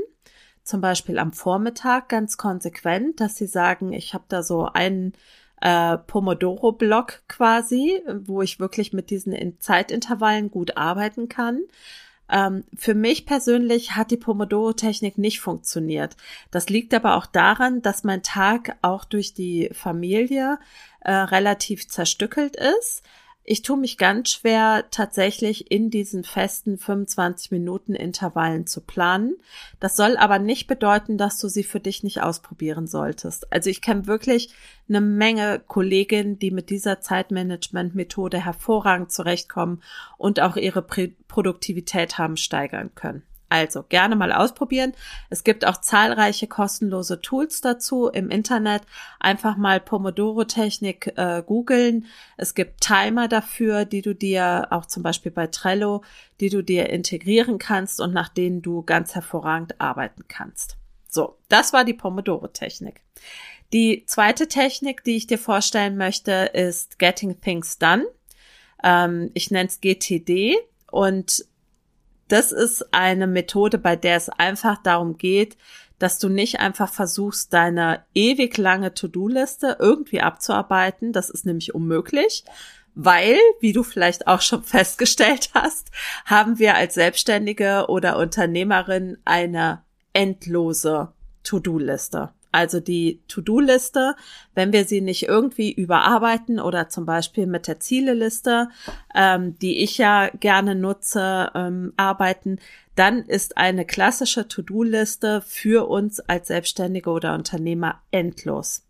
zum 0.68 0.82
Beispiel 0.82 1.18
am 1.18 1.32
Vormittag 1.32 2.10
ganz 2.10 2.36
konsequent, 2.36 3.22
dass 3.22 3.38
sie 3.38 3.48
sagen, 3.48 3.94
ich 3.94 4.14
habe 4.14 4.26
da 4.28 4.44
so 4.44 4.66
einen 4.66 5.14
äh, 5.62 5.98
Pomodoro-Block 5.98 7.24
quasi, 7.28 8.02
wo 8.26 8.42
ich 8.42 8.60
wirklich 8.60 8.94
mit 8.94 9.10
diesen 9.10 9.60
Zeitintervallen 9.60 10.52
gut 10.52 10.78
arbeiten 10.78 11.30
kann. 11.30 11.62
Ähm, 12.30 12.66
für 12.76 12.94
mich 12.94 13.26
persönlich 13.26 13.96
hat 13.96 14.12
die 14.12 14.18
Pomodoro-Technik 14.18 15.18
nicht 15.18 15.40
funktioniert. 15.40 16.18
Das 16.52 16.70
liegt 16.70 16.94
aber 16.94 17.16
auch 17.16 17.26
daran, 17.26 17.82
dass 17.82 18.04
mein 18.04 18.22
Tag 18.22 18.78
auch 18.82 19.06
durch 19.06 19.34
die 19.34 19.70
Familie 19.72 20.60
äh, 21.02 21.12
relativ 21.12 21.88
zerstückelt 21.88 22.56
ist. 22.56 23.04
Ich 23.50 23.62
tue 23.62 23.78
mich 23.78 23.98
ganz 23.98 24.32
schwer, 24.32 24.84
tatsächlich 24.92 25.72
in 25.72 25.90
diesen 25.90 26.26
festen 26.26 26.78
25 26.78 27.50
Minuten 27.52 27.96
Intervallen 27.96 28.68
zu 28.68 28.82
planen. 28.82 29.38
Das 29.80 29.96
soll 29.96 30.18
aber 30.18 30.38
nicht 30.38 30.68
bedeuten, 30.68 31.18
dass 31.18 31.40
du 31.40 31.48
sie 31.48 31.64
für 31.64 31.80
dich 31.80 32.04
nicht 32.04 32.22
ausprobieren 32.22 32.88
solltest. 32.88 33.54
Also 33.54 33.70
ich 33.70 33.82
kenne 33.82 34.06
wirklich 34.06 34.54
eine 34.90 35.00
Menge 35.00 35.62
Kolleginnen, 35.66 36.38
die 36.38 36.52
mit 36.52 36.70
dieser 36.70 37.00
Zeitmanagement-Methode 37.00 38.44
hervorragend 38.44 39.14
zurechtkommen 39.14 39.82
und 40.18 40.42
auch 40.42 40.58
ihre 40.58 40.82
Produktivität 40.82 42.18
haben 42.18 42.36
steigern 42.36 42.92
können. 42.96 43.24
Also 43.50 43.84
gerne 43.84 44.16
mal 44.18 44.34
ausprobieren. 44.34 44.94
Es 45.30 45.44
gibt 45.44 45.66
auch 45.66 45.78
zahlreiche 45.78 46.48
kostenlose 46.48 47.22
Tools 47.22 47.62
dazu 47.62 48.10
im 48.10 48.30
Internet. 48.30 48.82
Einfach 49.20 49.56
mal 49.56 49.80
Pomodoro-Technik 49.80 51.14
äh, 51.16 51.44
googeln. 51.46 52.06
Es 52.36 52.56
gibt 52.56 52.82
Timer 52.82 53.30
dafür, 53.30 53.86
die 53.86 54.02
du 54.02 54.14
dir 54.14 54.68
auch 54.72 54.86
zum 54.86 55.02
Beispiel 55.02 55.32
bei 55.32 55.48
Trello, 55.48 56.04
die 56.42 56.50
du 56.50 56.62
dir 56.62 56.90
integrieren 56.90 57.58
kannst 57.58 58.02
und 58.02 58.14
nach 58.14 58.30
denen 58.30 58.62
du 58.62 58.84
ganz 58.84 59.16
hervorragend 59.16 59.80
arbeiten 59.80 60.26
kannst. 60.28 60.76
So, 61.10 61.38
das 61.48 61.72
war 61.72 61.86
die 61.86 61.94
Pomodoro-Technik. 61.94 63.02
Die 63.74 64.04
zweite 64.06 64.48
Technik, 64.48 65.04
die 65.04 65.16
ich 65.16 65.28
dir 65.28 65.38
vorstellen 65.40 65.98
möchte, 65.98 66.52
ist 66.54 67.00
Getting 67.00 67.40
Things 67.40 67.78
Done. 67.78 68.06
Ähm, 68.84 69.32
ich 69.34 69.52
nenne 69.52 69.68
es 69.68 69.82
GTD 69.82 70.58
und 70.92 71.46
das 72.28 72.52
ist 72.52 72.94
eine 72.94 73.28
Methode, 73.28 73.78
bei 73.78 73.96
der 73.96 74.18
es 74.18 74.30
einfach 74.30 74.82
darum 74.82 75.18
geht, 75.18 75.58
dass 76.00 76.20
du 76.20 76.30
nicht 76.30 76.60
einfach 76.60 76.92
versuchst, 76.92 77.54
deine 77.54 78.04
ewig 78.14 78.58
lange 78.58 78.94
To-Do-Liste 78.94 79.78
irgendwie 79.80 80.22
abzuarbeiten. 80.22 81.12
Das 81.12 81.30
ist 81.30 81.46
nämlich 81.46 81.74
unmöglich, 81.74 82.44
weil, 82.94 83.38
wie 83.60 83.74
du 83.74 83.84
vielleicht 83.84 84.28
auch 84.28 84.42
schon 84.42 84.64
festgestellt 84.64 85.50
hast, 85.54 85.92
haben 86.26 86.60
wir 86.60 86.76
als 86.76 86.94
Selbstständige 86.94 87.86
oder 87.88 88.18
Unternehmerin 88.18 89.18
eine 89.26 89.84
endlose 90.14 91.14
To-Do-Liste. 91.44 92.30
Also 92.52 92.80
die 92.80 93.20
To-Do-Liste, 93.28 94.16
wenn 94.56 94.74
wir 94.74 94.86
sie 94.86 95.02
nicht 95.02 95.24
irgendwie 95.24 95.72
überarbeiten 95.72 96.60
oder 96.60 96.90
zum 96.90 97.06
Beispiel 97.06 97.48
mit 97.48 97.68
der 97.68 97.80
Zieleliste, 97.80 98.70
ähm, 99.16 99.58
die 99.60 99.84
ich 99.84 99.98
ja 99.98 100.30
gerne 100.40 100.76
nutze, 100.76 101.52
ähm, 101.56 101.94
arbeiten, 101.98 102.60
dann 102.96 103.24
ist 103.24 103.58
eine 103.58 103.86
klassische 103.86 104.48
To-Do-Liste 104.48 105.42
für 105.42 105.88
uns 105.88 106.20
als 106.20 106.48
Selbstständige 106.48 107.12
oder 107.12 107.36
Unternehmer 107.36 108.02
endlos. 108.12 108.84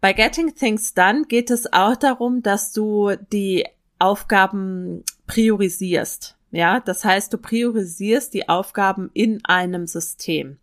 Bei 0.00 0.12
Getting 0.12 0.54
Things 0.54 0.94
Done 0.94 1.24
geht 1.28 1.50
es 1.50 1.72
auch 1.72 1.96
darum, 1.96 2.42
dass 2.42 2.72
du 2.72 3.16
die 3.32 3.66
Aufgaben 3.98 5.02
priorisierst. 5.26 6.36
Ja, 6.50 6.80
das 6.80 7.04
heißt, 7.04 7.32
du 7.32 7.38
priorisierst 7.38 8.32
die 8.32 8.48
Aufgaben 8.48 9.10
in 9.12 9.44
einem 9.44 9.86
System. 9.86 10.58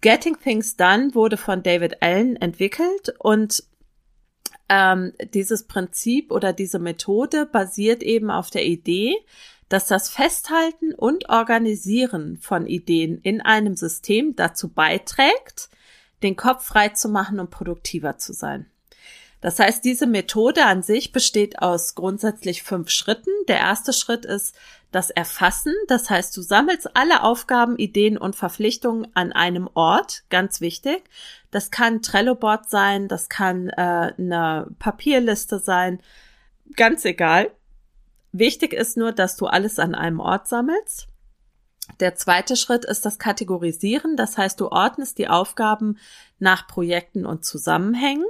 Getting 0.00 0.38
Things 0.38 0.76
Done 0.76 1.14
wurde 1.14 1.36
von 1.36 1.62
David 1.62 2.02
Allen 2.02 2.36
entwickelt 2.36 3.14
und 3.18 3.64
ähm, 4.68 5.12
dieses 5.32 5.64
Prinzip 5.66 6.32
oder 6.32 6.52
diese 6.52 6.78
Methode 6.78 7.46
basiert 7.46 8.02
eben 8.02 8.30
auf 8.30 8.50
der 8.50 8.66
Idee, 8.66 9.14
dass 9.68 9.86
das 9.86 10.08
Festhalten 10.08 10.94
und 10.94 11.28
Organisieren 11.28 12.36
von 12.38 12.66
Ideen 12.66 13.20
in 13.22 13.40
einem 13.40 13.76
System 13.76 14.36
dazu 14.36 14.68
beiträgt, 14.68 15.70
den 16.22 16.36
Kopf 16.36 16.64
frei 16.64 16.90
zu 16.90 17.08
machen 17.08 17.40
und 17.40 17.50
produktiver 17.50 18.16
zu 18.18 18.32
sein. 18.32 18.66
Das 19.46 19.60
heißt, 19.60 19.84
diese 19.84 20.08
Methode 20.08 20.64
an 20.64 20.82
sich 20.82 21.12
besteht 21.12 21.62
aus 21.62 21.94
grundsätzlich 21.94 22.64
fünf 22.64 22.90
Schritten. 22.90 23.30
Der 23.46 23.58
erste 23.58 23.92
Schritt 23.92 24.24
ist 24.24 24.56
das 24.90 25.10
Erfassen. 25.10 25.72
Das 25.86 26.10
heißt, 26.10 26.36
du 26.36 26.42
sammelst 26.42 26.96
alle 26.96 27.22
Aufgaben, 27.22 27.76
Ideen 27.76 28.18
und 28.18 28.34
Verpflichtungen 28.34 29.06
an 29.14 29.30
einem 29.30 29.70
Ort. 29.72 30.24
Ganz 30.30 30.60
wichtig. 30.60 31.04
Das 31.52 31.70
kann 31.70 32.02
Trello-Board 32.02 32.68
sein, 32.68 33.06
das 33.06 33.28
kann 33.28 33.68
äh, 33.68 34.14
eine 34.18 34.66
Papierliste 34.80 35.60
sein. 35.60 36.00
Ganz 36.74 37.04
egal. 37.04 37.52
Wichtig 38.32 38.72
ist 38.72 38.96
nur, 38.96 39.12
dass 39.12 39.36
du 39.36 39.46
alles 39.46 39.78
an 39.78 39.94
einem 39.94 40.18
Ort 40.18 40.48
sammelst. 40.48 41.06
Der 42.00 42.16
zweite 42.16 42.56
Schritt 42.56 42.84
ist 42.84 43.06
das 43.06 43.20
Kategorisieren. 43.20 44.16
Das 44.16 44.38
heißt, 44.38 44.58
du 44.58 44.72
ordnest 44.72 45.18
die 45.18 45.28
Aufgaben 45.28 45.98
nach 46.40 46.66
Projekten 46.66 47.24
und 47.24 47.44
Zusammenhängen. 47.44 48.26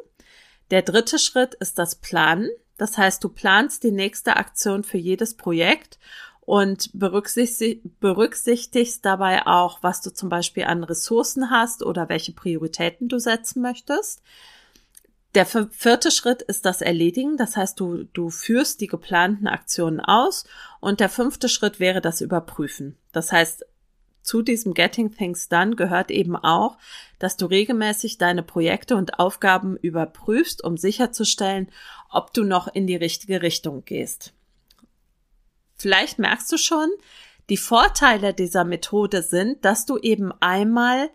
Der 0.70 0.82
dritte 0.82 1.18
Schritt 1.18 1.54
ist 1.54 1.78
das 1.78 1.94
Planen. 1.94 2.50
Das 2.76 2.98
heißt, 2.98 3.24
du 3.24 3.28
planst 3.28 3.84
die 3.84 3.92
nächste 3.92 4.36
Aktion 4.36 4.84
für 4.84 4.98
jedes 4.98 5.36
Projekt 5.36 5.98
und 6.40 6.90
berücksichtigst 6.92 9.04
dabei 9.04 9.46
auch, 9.46 9.82
was 9.82 10.02
du 10.02 10.12
zum 10.12 10.28
Beispiel 10.28 10.64
an 10.64 10.84
Ressourcen 10.84 11.50
hast 11.50 11.82
oder 11.82 12.08
welche 12.08 12.32
Prioritäten 12.32 13.08
du 13.08 13.18
setzen 13.18 13.62
möchtest. 13.62 14.22
Der 15.34 15.44
vierte 15.44 16.10
Schritt 16.10 16.42
ist 16.42 16.64
das 16.64 16.80
Erledigen. 16.80 17.36
Das 17.36 17.56
heißt, 17.56 17.78
du, 17.78 18.04
du 18.04 18.30
führst 18.30 18.80
die 18.80 18.86
geplanten 18.86 19.48
Aktionen 19.48 20.00
aus. 20.00 20.44
Und 20.80 21.00
der 21.00 21.10
fünfte 21.10 21.50
Schritt 21.50 21.78
wäre 21.78 22.00
das 22.00 22.22
Überprüfen. 22.22 22.96
Das 23.12 23.32
heißt, 23.32 23.66
zu 24.26 24.42
diesem 24.42 24.74
Getting 24.74 25.14
Things 25.14 25.48
Done 25.48 25.76
gehört 25.76 26.10
eben 26.10 26.34
auch, 26.34 26.78
dass 27.20 27.36
du 27.36 27.46
regelmäßig 27.46 28.18
deine 28.18 28.42
Projekte 28.42 28.96
und 28.96 29.20
Aufgaben 29.20 29.76
überprüfst, 29.76 30.64
um 30.64 30.76
sicherzustellen, 30.76 31.70
ob 32.10 32.34
du 32.34 32.42
noch 32.42 32.66
in 32.66 32.88
die 32.88 32.96
richtige 32.96 33.40
Richtung 33.40 33.84
gehst. 33.84 34.32
Vielleicht 35.76 36.18
merkst 36.18 36.50
du 36.50 36.58
schon, 36.58 36.88
die 37.50 37.56
Vorteile 37.56 38.34
dieser 38.34 38.64
Methode 38.64 39.22
sind, 39.22 39.64
dass 39.64 39.86
du 39.86 39.96
eben 39.96 40.32
einmal 40.40 41.08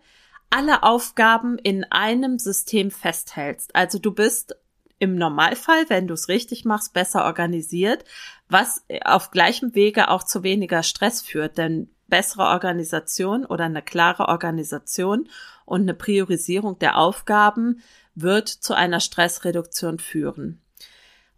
alle 0.48 0.82
Aufgaben 0.82 1.58
in 1.58 1.84
einem 1.84 2.38
System 2.38 2.90
festhältst. 2.90 3.76
Also 3.76 3.98
du 3.98 4.12
bist 4.12 4.56
im 4.98 5.16
Normalfall, 5.16 5.84
wenn 5.88 6.06
du 6.06 6.14
es 6.14 6.28
richtig 6.28 6.64
machst, 6.64 6.94
besser 6.94 7.26
organisiert, 7.26 8.04
was 8.48 8.84
auf 9.04 9.32
gleichem 9.32 9.74
Wege 9.74 10.08
auch 10.08 10.22
zu 10.22 10.42
weniger 10.42 10.82
Stress 10.82 11.20
führt. 11.20 11.58
Denn 11.58 11.90
bessere 12.12 12.42
Organisation 12.42 13.46
oder 13.46 13.64
eine 13.64 13.80
klare 13.80 14.28
Organisation 14.28 15.30
und 15.64 15.80
eine 15.80 15.94
Priorisierung 15.94 16.78
der 16.78 16.98
Aufgaben 16.98 17.80
wird 18.14 18.50
zu 18.50 18.74
einer 18.74 19.00
Stressreduktion 19.00 19.98
führen. 19.98 20.60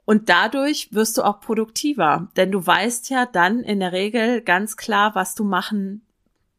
Und 0.04 0.28
dadurch 0.28 0.88
wirst 0.92 1.16
du 1.16 1.22
auch 1.22 1.38
produktiver, 1.38 2.28
denn 2.36 2.50
du 2.50 2.66
weißt 2.66 3.08
ja 3.08 3.24
dann 3.24 3.60
in 3.60 3.78
der 3.78 3.92
Regel 3.92 4.40
ganz 4.40 4.76
klar, 4.76 5.14
was 5.14 5.36
du 5.36 5.44
machen 5.44 6.04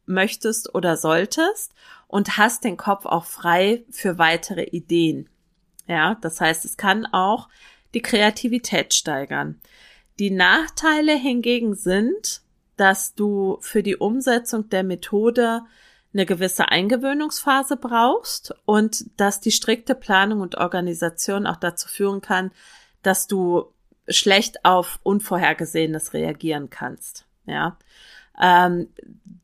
möchtest 0.06 0.74
oder 0.74 0.96
solltest 0.96 1.74
und 2.08 2.38
hast 2.38 2.64
den 2.64 2.78
Kopf 2.78 3.04
auch 3.04 3.26
frei 3.26 3.84
für 3.90 4.16
weitere 4.16 4.62
Ideen. 4.62 5.28
Ja, 5.86 6.14
das 6.22 6.40
heißt, 6.40 6.64
es 6.64 6.78
kann 6.78 7.04
auch 7.04 7.50
die 7.92 8.00
Kreativität 8.00 8.94
steigern. 8.94 9.60
Die 10.18 10.30
Nachteile 10.30 11.12
hingegen 11.12 11.74
sind, 11.74 12.40
dass 12.76 13.14
du 13.14 13.58
für 13.60 13.82
die 13.82 13.96
Umsetzung 13.96 14.68
der 14.68 14.84
Methode 14.84 15.62
eine 16.12 16.26
gewisse 16.26 16.68
Eingewöhnungsphase 16.68 17.76
brauchst 17.76 18.54
und 18.64 19.04
dass 19.20 19.40
die 19.40 19.50
strikte 19.50 19.94
Planung 19.94 20.40
und 20.40 20.56
Organisation 20.56 21.46
auch 21.46 21.56
dazu 21.56 21.88
führen 21.88 22.20
kann, 22.20 22.52
dass 23.02 23.26
du 23.26 23.72
schlecht 24.08 24.64
auf 24.64 24.98
Unvorhergesehenes 25.02 26.14
reagieren 26.14 26.70
kannst. 26.70 27.26
Ja. 27.44 27.76
Ähm, 28.40 28.88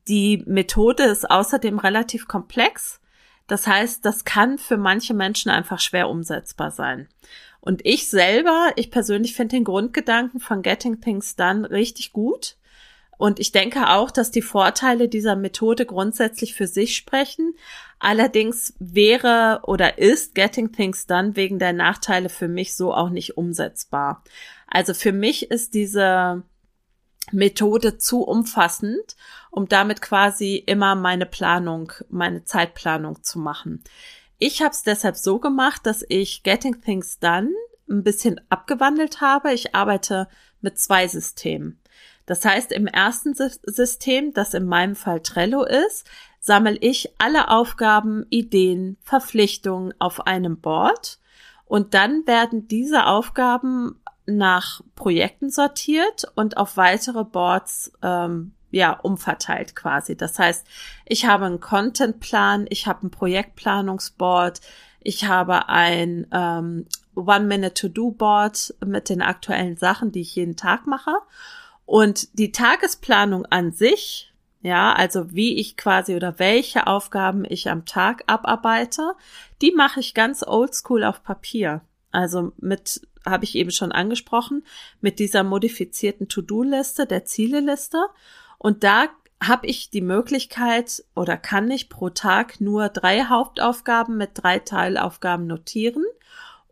die 0.09 0.43
Methode 0.47 1.05
ist 1.05 1.31
außerdem 1.31 1.79
relativ 1.79 2.27
komplex. 2.27 3.01
Das 3.47 3.67
heißt, 3.67 4.05
das 4.05 4.25
kann 4.25 4.59
für 4.59 4.77
manche 4.77 5.15
Menschen 5.15 5.51
einfach 5.51 5.81
schwer 5.81 6.09
umsetzbar 6.09 6.71
sein. 6.71 7.09
Und 7.61 7.85
ich 7.85 8.09
selber, 8.09 8.73
ich 8.77 8.91
persönlich 8.91 9.35
finde 9.37 9.57
den 9.57 9.65
Grundgedanken 9.65 10.41
von 10.41 10.63
Getting 10.63 11.01
Things 11.01 11.37
Done 11.37 11.71
richtig 11.71 12.13
gut. 12.13 12.57
Und 13.23 13.39
ich 13.39 13.53
denke 13.53 13.89
auch, 13.89 14.11
dass 14.11 14.33
die 14.33 14.43
Vorteile 14.43 15.09
dieser 15.09 15.37
Methode 15.37 15.87
grundsätzlich 15.87 16.57
für 16.57 16.67
sich 16.67 16.97
sprechen. 16.97 17.55
Allerdings 18.01 18.75
wäre 18.81 19.61
oder 19.63 19.99
ist 19.99 20.35
Getting 20.35 20.73
Things 20.73 21.07
Done 21.07 21.37
wegen 21.37 21.61
der 21.61 21.73
Nachteile 21.73 22.29
für 22.29 22.49
mich 22.49 22.75
so 22.75 22.93
auch 22.93 23.11
nicht 23.11 23.37
umsetzbar. 23.37 24.25
Also 24.67 24.93
für 24.93 25.13
mich 25.13 25.53
ist 25.53 25.73
diese 25.75 26.43
Methode 27.31 27.97
zu 27.97 28.23
umfassend, 28.23 29.15
um 29.53 29.69
damit 29.69 30.03
quasi 30.03 30.57
immer 30.57 30.97
meine 30.97 31.25
Planung, 31.25 31.93
meine 32.11 32.43
Zeitplanung 32.43 33.23
zu 33.23 33.39
machen. 33.39 33.85
Ich 34.39 34.63
habe 34.63 34.73
es 34.73 34.83
deshalb 34.83 35.17
so 35.17 35.39
gemacht, 35.39 35.87
dass 35.87 36.05
ich 36.09 36.43
Getting 36.43 36.81
Things 36.81 37.21
Done 37.21 37.53
ein 37.89 38.03
bisschen 38.03 38.41
abgewandelt 38.49 39.21
habe. 39.21 39.53
Ich 39.53 39.77
arbeite 39.77 40.27
mit 40.61 40.81
zwei 40.81 41.07
Systemen. 41.07 41.79
Das 42.27 42.45
heißt, 42.45 42.73
im 42.73 42.87
ersten 42.87 43.35
System, 43.35 44.33
das 44.33 44.55
in 44.55 44.67
meinem 44.67 44.97
Fall 44.97 45.21
Trello 45.21 45.65
ist, 45.65 46.07
sammle 46.41 46.77
ich 46.81 47.13
alle 47.19 47.49
Aufgaben, 47.49 48.27
Ideen, 48.31 48.97
Verpflichtungen 49.03 49.95
auf 49.99 50.27
einem 50.27 50.61
Board 50.61 51.19
und 51.65 51.95
dann 51.95 52.27
werden 52.27 52.69
diese 52.69 53.07
Aufgaben 53.07 54.01
nach 54.27 54.83
Projekten 54.95 55.51
sortiert 55.51 56.25
und 56.35 56.57
auf 56.57 56.77
weitere 56.77 57.25
Boards 57.25 57.93
ähm, 58.03 58.53
ja 58.71 58.93
umverteilt 58.93 59.77
quasi. 59.77 60.17
Das 60.17 60.39
heißt, 60.39 60.67
ich 61.07 61.27
habe 61.27 61.47
einen 61.47 61.61
Contentplan, 61.61 62.67
ich 62.69 62.87
habe 62.87 63.07
ein 63.07 63.11
Projektplanungsboard, 63.11 64.61
ich 65.01 65.27
habe 65.27 65.69
ein 65.69 66.27
ähm, 66.33 66.87
One-Minute-To-Do-Board 67.15 68.75
mit 68.85 69.09
den 69.09 69.23
aktuellen 69.23 69.77
Sachen, 69.77 70.13
die 70.13 70.23
ich 70.23 70.35
jeden 70.35 70.57
Tag 70.57 70.87
mache. 70.87 71.13
Und 71.93 72.39
die 72.39 72.53
Tagesplanung 72.53 73.45
an 73.45 73.71
sich, 73.71 74.33
ja, 74.63 74.95
also 74.95 75.35
wie 75.35 75.59
ich 75.59 75.77
quasi 75.77 76.17
oder 76.17 76.39
welche 76.39 76.87
Aufgaben 76.87 77.45
ich 77.47 77.69
am 77.69 77.85
Tag 77.85 78.25
abarbeite, 78.29 79.13
die 79.61 79.73
mache 79.73 80.01
ich 80.01 80.15
ganz 80.15 80.43
oldschool 80.43 81.05
auf 81.05 81.23
Papier. 81.23 81.83
Also 82.11 82.53
mit, 82.57 83.07
habe 83.27 83.45
ich 83.45 83.57
eben 83.57 83.73
schon 83.73 83.93
angesprochen, 83.93 84.65
mit 85.03 85.19
dieser 85.19 85.45
modifizierten 85.45 86.29
To-Do-Liste, 86.29 87.05
der 87.05 87.27
Zieleliste. 87.27 87.99
Und 88.57 88.85
da 88.85 89.09
habe 89.45 89.67
ich 89.67 89.91
die 89.91 90.01
Möglichkeit 90.01 91.05
oder 91.15 91.37
kann 91.37 91.71
ich 91.71 91.91
pro 91.91 92.09
Tag 92.09 92.59
nur 92.59 92.89
drei 92.89 93.25
Hauptaufgaben 93.25 94.17
mit 94.17 94.31
drei 94.33 94.61
Teilaufgaben 94.61 95.47
notieren 95.47 96.07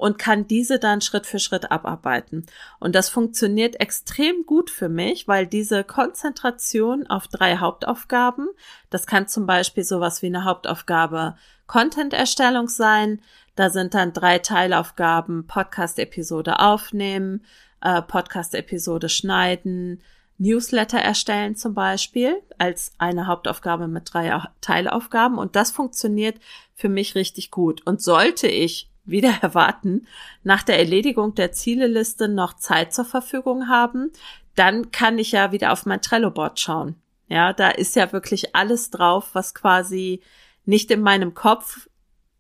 und 0.01 0.19
kann 0.19 0.47
diese 0.47 0.79
dann 0.79 1.01
Schritt 1.01 1.27
für 1.27 1.39
Schritt 1.39 1.71
abarbeiten. 1.71 2.47
Und 2.79 2.95
das 2.95 3.09
funktioniert 3.09 3.79
extrem 3.81 4.47
gut 4.47 4.71
für 4.71 4.89
mich, 4.89 5.29
weil 5.29 5.47
diese 5.47 5.85
Konzentration 5.85 7.07
auf 7.07 7.29
drei 7.29 7.59
Hauptaufgaben, 7.59 8.49
das 8.89 9.07
kann 9.07 9.29
zum 9.29 9.47
Beispiel 9.47 9.85
sowas 9.85 10.23
wie 10.23 10.27
eine 10.27 10.45
Hauptaufgabe 10.45 11.37
Content-Erstellung 11.67 12.69
sein, 12.69 13.21
da 13.55 13.71
sind 13.71 13.95
dann 13.95 14.13
drei 14.13 14.39
Teilaufgaben 14.39 15.47
Podcast-Episode 15.47 16.59
aufnehmen, 16.61 17.45
äh, 17.83 18.01
Podcast-Episode 18.03 19.09
schneiden, 19.09 20.03
Newsletter 20.39 20.99
erstellen 20.99 21.55
zum 21.55 21.75
Beispiel 21.75 22.41
als 22.57 22.95
eine 22.97 23.27
Hauptaufgabe 23.27 23.89
mit 23.89 24.15
drei 24.15 24.43
Teilaufgaben 24.63 25.37
und 25.37 25.55
das 25.55 25.71
funktioniert 25.71 26.41
für 26.75 26.89
mich 26.89 27.15
richtig 27.15 27.51
gut. 27.51 27.87
Und 27.87 28.01
sollte 28.01 28.49
ich 28.49 28.90
wieder 29.05 29.35
erwarten, 29.43 30.07
nach 30.43 30.63
der 30.63 30.79
Erledigung 30.79 31.35
der 31.35 31.53
Zieleliste 31.53 32.29
noch 32.29 32.55
Zeit 32.57 32.93
zur 32.93 33.05
Verfügung 33.05 33.69
haben, 33.69 34.13
dann 34.55 34.91
kann 34.91 35.19
ich 35.19 35.33
ja 35.33 35.53
wieder 35.53 35.73
auf 35.73 35.87
mein 35.87 36.03
Trello-Board 36.03 36.59
schauen. 36.59 36.97
Ja, 37.29 37.53
da 37.53 37.71
ist 37.71 37.95
ja 37.97 38.13
wirklich 38.13 38.57
alles 38.57 38.91
drauf, 38.91 39.31
was 39.35 39.55
quasi 39.55 40.21
nicht 40.65 40.91
in 40.91 41.01
meinem 41.01 41.35
Kopf 41.35 41.89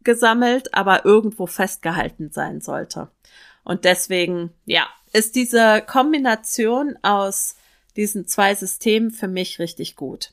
gesammelt, 0.02 0.74
aber 0.74 1.04
irgendwo 1.04 1.46
festgehalten 1.46 2.30
sein 2.30 2.60
sollte. 2.60 3.08
Und 3.62 3.84
deswegen, 3.84 4.50
ja, 4.64 4.88
ist 5.12 5.36
diese 5.36 5.82
Kombination 5.86 6.98
aus 7.02 7.56
diesen 7.96 8.26
zwei 8.26 8.54
Systemen 8.54 9.10
für 9.10 9.28
mich 9.28 9.58
richtig 9.58 9.96
gut. 9.96 10.32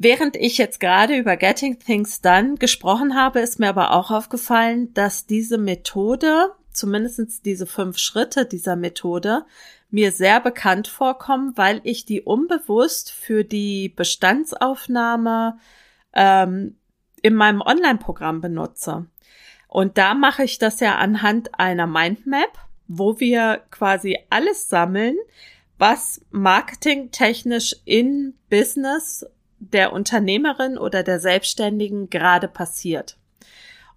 Während 0.00 0.36
ich 0.36 0.58
jetzt 0.58 0.78
gerade 0.78 1.16
über 1.16 1.36
Getting 1.36 1.80
Things 1.80 2.20
Done 2.20 2.54
gesprochen 2.54 3.16
habe, 3.16 3.40
ist 3.40 3.58
mir 3.58 3.68
aber 3.68 3.90
auch 3.90 4.12
aufgefallen, 4.12 4.94
dass 4.94 5.26
diese 5.26 5.58
Methode, 5.58 6.52
zumindest 6.72 7.44
diese 7.44 7.66
fünf 7.66 7.98
Schritte 7.98 8.46
dieser 8.46 8.76
Methode, 8.76 9.44
mir 9.90 10.12
sehr 10.12 10.38
bekannt 10.38 10.86
vorkommen, 10.86 11.54
weil 11.56 11.80
ich 11.82 12.04
die 12.04 12.22
unbewusst 12.22 13.10
für 13.10 13.42
die 13.42 13.88
Bestandsaufnahme 13.88 15.58
ähm, 16.12 16.76
in 17.20 17.34
meinem 17.34 17.60
Online-Programm 17.60 18.40
benutze. 18.40 19.06
Und 19.66 19.98
da 19.98 20.14
mache 20.14 20.44
ich 20.44 20.60
das 20.60 20.78
ja 20.78 20.94
anhand 20.98 21.58
einer 21.58 21.88
Mindmap, 21.88 22.56
wo 22.86 23.18
wir 23.18 23.62
quasi 23.72 24.16
alles 24.30 24.68
sammeln, 24.68 25.16
was 25.76 26.20
marketingtechnisch 26.30 27.74
in 27.84 28.34
Business 28.48 29.26
der 29.60 29.92
Unternehmerin 29.92 30.78
oder 30.78 31.02
der 31.02 31.20
Selbstständigen 31.20 32.10
gerade 32.10 32.48
passiert. 32.48 33.16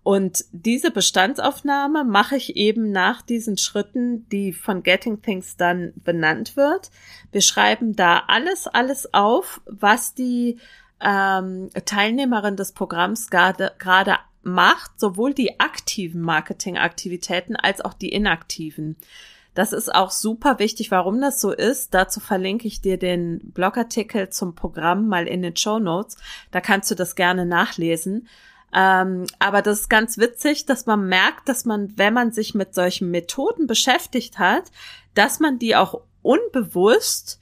Und 0.03 0.45
diese 0.51 0.89
Bestandsaufnahme 0.89 2.03
mache 2.03 2.35
ich 2.35 2.55
eben 2.55 2.91
nach 2.91 3.21
diesen 3.21 3.57
Schritten, 3.57 4.27
die 4.29 4.51
von 4.51 4.81
Getting 4.81 5.21
Things 5.21 5.57
dann 5.57 5.93
benannt 5.95 6.57
wird. 6.57 6.89
Wir 7.31 7.41
schreiben 7.41 7.95
da 7.95 8.23
alles, 8.27 8.67
alles 8.67 9.13
auf, 9.13 9.61
was 9.65 10.15
die 10.15 10.57
ähm, 10.99 11.69
Teilnehmerin 11.85 12.55
des 12.55 12.71
Programms 12.71 13.29
gerade, 13.29 13.73
gerade 13.77 14.17
macht, 14.41 14.99
sowohl 14.99 15.35
die 15.35 15.59
aktiven 15.59 16.21
Marketingaktivitäten 16.21 17.55
als 17.55 17.81
auch 17.81 17.93
die 17.93 18.09
inaktiven. 18.09 18.95
Das 19.53 19.73
ist 19.73 19.93
auch 19.93 20.11
super 20.11 20.59
wichtig, 20.59 20.91
warum 20.91 21.19
das 21.19 21.41
so 21.41 21.51
ist. 21.51 21.93
Dazu 21.93 22.19
verlinke 22.19 22.67
ich 22.67 22.81
dir 22.81 22.97
den 22.97 23.51
Blogartikel 23.51 24.29
zum 24.29 24.55
Programm 24.55 25.07
mal 25.07 25.27
in 25.27 25.41
den 25.41 25.57
Show 25.57 25.79
Notes. 25.79 26.17
Da 26.51 26.61
kannst 26.61 26.89
du 26.89 26.95
das 26.95 27.15
gerne 27.15 27.45
nachlesen. 27.45 28.27
Ähm, 28.73 29.25
aber 29.39 29.61
das 29.61 29.81
ist 29.81 29.89
ganz 29.89 30.17
witzig, 30.17 30.65
dass 30.65 30.85
man 30.85 31.07
merkt, 31.07 31.49
dass 31.49 31.65
man, 31.65 31.97
wenn 31.97 32.13
man 32.13 32.31
sich 32.31 32.55
mit 32.55 32.73
solchen 32.73 33.11
Methoden 33.11 33.67
beschäftigt 33.67 34.39
hat, 34.39 34.71
dass 35.13 35.41
man 35.41 35.59
die 35.59 35.75
auch 35.75 36.01
unbewusst 36.21 37.39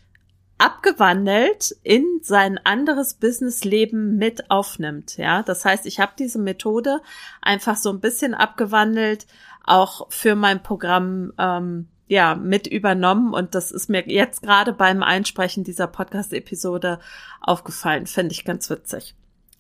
abgewandelt 0.58 1.76
in 1.84 2.04
sein 2.22 2.60
anderes 2.64 3.14
Businessleben 3.14 4.18
mit 4.18 4.52
aufnimmt. 4.52 5.18
Ja, 5.18 5.44
das 5.44 5.64
heißt, 5.64 5.86
ich 5.86 6.00
habe 6.00 6.14
diese 6.18 6.40
Methode 6.40 7.02
einfach 7.42 7.78
so 7.78 7.90
ein 7.92 8.02
bisschen 8.02 8.34
abgewandelt, 8.34 9.26
auch 9.64 10.08
für 10.10 10.36
mein 10.36 10.62
Programm 10.62 11.32
ähm, 11.38 11.88
ja 12.10 12.36
mit 12.36 12.68
übernommen 12.68 13.34
und 13.34 13.56
das 13.56 13.72
ist 13.72 13.90
mir 13.90 14.04
jetzt 14.08 14.42
gerade 14.42 14.74
beim 14.74 15.04
Einsprechen 15.04 15.64
dieser 15.64 15.88
Podcast-Episode 15.88 17.00
aufgefallen. 17.40 18.08
Finde 18.08 18.34
ich 18.34 18.44
ganz 18.44 18.70
witzig. 18.70 19.16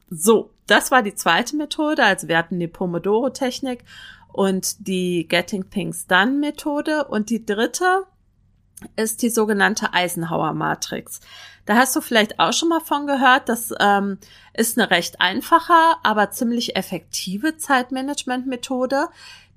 So, 0.09 0.51
das 0.67 0.89
war 0.91 1.03
die 1.03 1.13
zweite 1.13 1.55
Methode. 1.55 2.03
Also 2.03 2.27
wir 2.27 2.37
hatten 2.37 2.59
die 2.59 2.67
Pomodoro-Technik 2.67 3.85
und 4.33 4.87
die 4.87 5.27
Getting 5.27 5.69
Things 5.69 6.07
Done 6.07 6.31
Methode 6.31 7.05
und 7.05 7.29
die 7.29 7.45
dritte 7.45 8.05
ist 8.95 9.21
die 9.21 9.29
sogenannte 9.29 9.93
Eisenhower 9.93 10.53
Matrix. 10.53 11.19
Da 11.65 11.75
hast 11.75 11.95
du 11.95 12.01
vielleicht 12.01 12.39
auch 12.39 12.53
schon 12.53 12.69
mal 12.69 12.79
von 12.79 13.05
gehört. 13.05 13.47
Das 13.47 13.71
ähm, 13.79 14.17
ist 14.55 14.79
eine 14.79 14.89
recht 14.89 15.21
einfache, 15.21 15.73
aber 16.01 16.31
ziemlich 16.31 16.75
effektive 16.75 17.57
Zeitmanagement-Methode. 17.57 19.09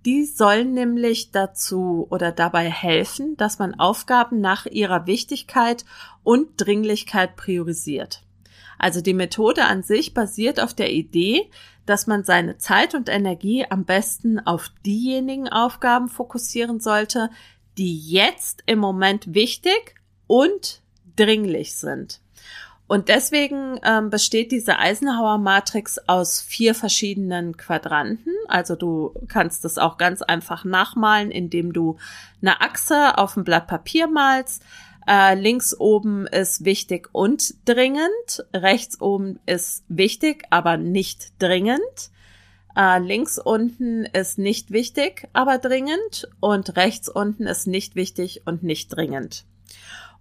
Die 0.04 0.24
soll 0.24 0.64
nämlich 0.64 1.30
dazu 1.30 2.08
oder 2.10 2.32
dabei 2.32 2.68
helfen, 2.68 3.36
dass 3.36 3.58
man 3.58 3.78
Aufgaben 3.78 4.40
nach 4.40 4.66
ihrer 4.66 5.06
Wichtigkeit 5.06 5.84
und 6.24 6.48
Dringlichkeit 6.56 7.36
priorisiert. 7.36 8.22
Also 8.78 9.00
die 9.00 9.14
Methode 9.14 9.64
an 9.64 9.84
sich 9.84 10.12
basiert 10.12 10.58
auf 10.58 10.74
der 10.74 10.92
Idee, 10.92 11.48
dass 11.86 12.08
man 12.08 12.24
seine 12.24 12.58
Zeit 12.58 12.94
und 12.94 13.08
Energie 13.08 13.64
am 13.68 13.84
besten 13.84 14.40
auf 14.40 14.70
diejenigen 14.84 15.48
Aufgaben 15.48 16.08
fokussieren 16.08 16.80
sollte, 16.80 17.30
die 17.78 17.96
jetzt 17.98 18.64
im 18.66 18.80
Moment 18.80 19.34
wichtig 19.34 19.94
und 20.26 20.82
dringlich 21.16 21.74
sind. 21.74 22.21
Und 22.92 23.08
deswegen 23.08 23.80
ähm, 23.84 24.10
besteht 24.10 24.52
diese 24.52 24.78
Eisenhower 24.78 25.38
Matrix 25.38 25.98
aus 26.08 26.42
vier 26.42 26.74
verschiedenen 26.74 27.56
Quadranten. 27.56 28.34
Also 28.48 28.76
du 28.76 29.14
kannst 29.28 29.64
es 29.64 29.78
auch 29.78 29.96
ganz 29.96 30.20
einfach 30.20 30.66
nachmalen, 30.66 31.30
indem 31.30 31.72
du 31.72 31.96
eine 32.42 32.60
Achse 32.60 33.16
auf 33.16 33.34
ein 33.34 33.44
Blatt 33.44 33.66
Papier 33.66 34.08
malst. 34.08 34.62
Äh, 35.08 35.36
links 35.36 35.74
oben 35.80 36.26
ist 36.26 36.66
wichtig 36.66 37.08
und 37.12 37.54
dringend. 37.64 38.44
Rechts 38.52 39.00
oben 39.00 39.40
ist 39.46 39.84
wichtig, 39.88 40.44
aber 40.50 40.76
nicht 40.76 41.32
dringend. 41.38 42.10
Äh, 42.76 42.98
links 42.98 43.38
unten 43.38 44.04
ist 44.04 44.36
nicht 44.36 44.70
wichtig, 44.70 45.30
aber 45.32 45.56
dringend. 45.56 46.28
Und 46.40 46.76
rechts 46.76 47.08
unten 47.08 47.46
ist 47.46 47.66
nicht 47.66 47.96
wichtig 47.96 48.42
und 48.44 48.62
nicht 48.62 48.94
dringend. 48.94 49.46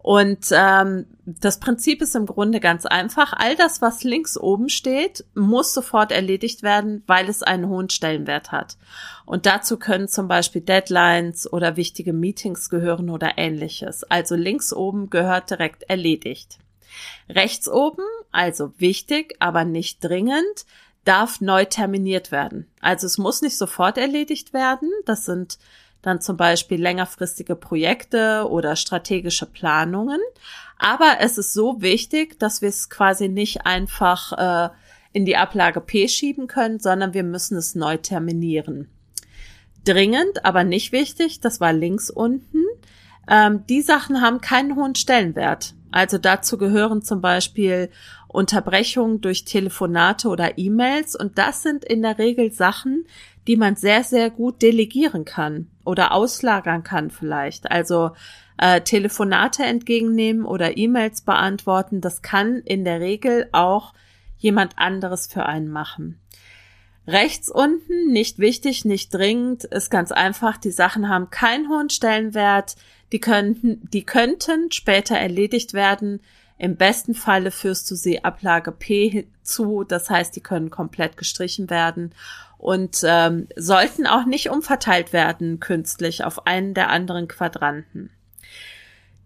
Und 0.04 0.48
ähm, 0.52 1.06
das 1.26 1.60
Prinzip 1.60 2.02
ist 2.02 2.16
im 2.16 2.26
Grunde 2.26 2.60
ganz 2.60 2.86
einfach. 2.86 3.34
All 3.34 3.56
das, 3.56 3.82
was 3.82 4.04
links 4.04 4.36
oben 4.36 4.68
steht, 4.70 5.26
muss 5.36 5.74
sofort 5.74 6.12
erledigt 6.12 6.64
werden, 6.64 7.04
weil 7.06 7.30
es 7.30 7.44
einen 7.44 7.68
hohen 7.68 7.90
Stellenwert 7.90 8.52
hat. 8.52 8.78
Und 9.26 9.46
dazu 9.46 9.78
können 9.78 10.08
zum 10.08 10.28
Beispiel 10.28 10.62
Deadlines 10.62 11.52
oder 11.52 11.78
wichtige 11.78 12.14
Meetings 12.14 12.70
gehören 12.70 13.10
oder 13.12 13.38
ähnliches. 13.38 14.04
Also 14.04 14.36
links 14.36 14.74
oben 14.74 15.10
gehört 15.12 15.52
direkt 15.52 15.84
erledigt. 15.84 16.58
Rechts 17.30 17.70
oben, 17.70 18.04
also 18.32 18.74
wichtig, 18.78 19.36
aber 19.40 19.66
nicht 19.66 20.04
dringend, 20.04 20.66
darf 21.06 21.42
neu 21.42 21.66
terminiert 21.66 22.32
werden. 22.32 22.68
Also 22.80 23.06
es 23.06 23.18
muss 23.18 23.42
nicht 23.42 23.58
sofort 23.58 23.98
erledigt 23.98 24.54
werden. 24.54 24.90
Das 25.06 25.26
sind 25.26 25.60
dann 26.02 26.22
zum 26.22 26.38
Beispiel 26.38 26.82
längerfristige 26.82 27.56
Projekte 27.56 28.48
oder 28.50 28.76
strategische 28.76 29.46
Planungen. 29.46 30.20
Aber 30.78 31.18
es 31.20 31.38
ist 31.38 31.54
so 31.54 31.82
wichtig, 31.82 32.40
dass 32.40 32.62
wir 32.62 32.70
es 32.70 32.90
quasi 32.90 33.30
nicht 33.30 33.66
einfach 33.66 34.34
äh, 34.34 34.70
in 35.14 35.26
die 35.26 35.38
Ablage 35.38 35.82
P 35.82 36.08
schieben 36.08 36.48
können, 36.48 36.80
sondern 36.80 37.14
wir 37.14 37.24
müssen 37.24 37.58
es 37.58 37.76
neu 37.76 37.98
terminieren. 37.98 38.90
Dringend, 39.86 40.46
aber 40.46 40.64
nicht 40.64 40.92
wichtig, 40.92 41.40
das 41.40 41.60
war 41.60 41.74
links 41.74 42.10
unten. 42.10 42.64
Ähm, 43.28 43.64
die 43.68 43.82
Sachen 43.82 44.22
haben 44.22 44.42
keinen 44.42 44.76
hohen 44.76 44.96
Stellenwert. 44.96 45.76
Also 45.92 46.18
dazu 46.18 46.58
gehören 46.58 47.02
zum 47.02 47.22
Beispiel 47.22 47.90
Unterbrechungen 48.28 49.22
durch 49.22 49.44
Telefonate 49.44 50.30
oder 50.30 50.58
E-Mails 50.58 51.16
und 51.16 51.38
das 51.38 51.64
sind 51.64 51.84
in 51.84 52.02
der 52.02 52.18
Regel 52.18 52.52
Sachen, 52.52 53.06
die 53.48 53.58
man 53.58 53.76
sehr, 53.76 54.04
sehr 54.04 54.30
gut 54.30 54.62
delegieren 54.62 55.26
kann 55.26 55.71
oder 55.86 56.12
auslagern 56.12 56.84
kann 56.84 57.12
vielleicht. 57.12 57.72
Also 57.72 58.12
äh, 58.58 58.82
Telefonate 58.82 59.64
entgegennehmen 59.64 60.46
oder 60.46 60.78
E-Mails 60.78 61.22
beantworten, 61.22 62.02
das 62.02 62.22
kann 62.22 62.58
in 62.60 62.86
der 62.86 63.00
Regel 63.00 63.50
auch 63.52 63.94
jemand 64.38 64.78
anderes 64.78 65.28
für 65.28 65.46
einen 65.46 65.70
machen. 65.70 66.20
Rechts 67.08 67.50
unten, 67.50 68.12
nicht 68.12 68.38
wichtig, 68.38 68.86
nicht 68.86 69.14
dringend, 69.14 69.64
ist 69.64 69.90
ganz 69.90 70.12
einfach, 70.12 70.58
die 70.58 70.72
Sachen 70.72 71.10
haben 71.10 71.32
keinen 71.32 71.68
hohen 71.70 71.90
Stellenwert, 71.90 72.76
die 73.12 73.20
könnten, 73.20 73.82
die 73.92 74.06
könnten 74.06 74.72
später 74.72 75.18
erledigt 75.18 75.74
werden. 75.74 76.22
Im 76.60 76.76
besten 76.76 77.16
Falle 77.16 77.50
führst 77.50 77.90
du 77.90 77.96
sie 77.96 78.24
Ablage 78.24 78.72
P 78.72 79.28
zu, 79.42 79.84
das 79.84 80.12
heißt, 80.12 80.36
die 80.36 80.42
können 80.42 80.70
komplett 80.70 81.18
gestrichen 81.18 81.72
werden 81.72 82.14
und 82.62 83.02
ähm, 83.04 83.48
sollten 83.56 84.06
auch 84.06 84.26
nicht 84.26 84.50
umverteilt 84.50 85.14
werden 85.14 85.60
künstlich 85.60 86.24
auf 86.24 86.46
einen 86.46 86.76
der 86.76 86.90
anderen 86.90 87.28
Quadranten. 87.28 88.12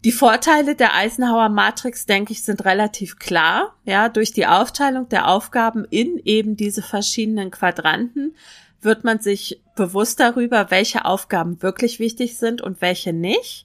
Die 0.05 0.13
Vorteile 0.13 0.75
der 0.75 0.95
Eisenhower 0.95 1.49
Matrix, 1.49 2.05
denke 2.05 2.31
ich, 2.31 2.43
sind 2.43 2.63
relativ 2.63 3.19
klar. 3.19 3.75
Ja, 3.83 4.07
durch 4.07 4.31
die 4.31 4.45
Aufteilung 4.45 5.09
der 5.09 5.27
Aufgaben 5.27 5.83
in 5.89 6.21
eben 6.23 6.55
diese 6.55 6.81
verschiedenen 6.81 7.51
Quadranten 7.51 8.35
wird 8.81 9.03
man 9.03 9.19
sich 9.19 9.61
bewusst 9.75 10.19
darüber, 10.19 10.69
welche 10.69 11.05
Aufgaben 11.05 11.61
wirklich 11.61 11.99
wichtig 11.99 12.37
sind 12.37 12.61
und 12.61 12.81
welche 12.81 13.13
nicht. 13.13 13.64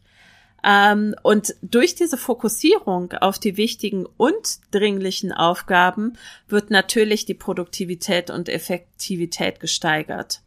Ähm, 0.65 1.15
und 1.23 1.55
durch 1.63 1.95
diese 1.95 2.17
Fokussierung 2.17 3.13
auf 3.13 3.39
die 3.39 3.57
wichtigen 3.57 4.07
und 4.17 4.61
dringlichen 4.71 5.33
Aufgaben 5.33 6.15
wird 6.49 6.71
natürlich 6.71 7.25
die 7.25 7.35
Produktivität 7.35 8.31
und 8.31 8.49
Effektivität 8.49 9.61
gesteigert. 9.61 10.43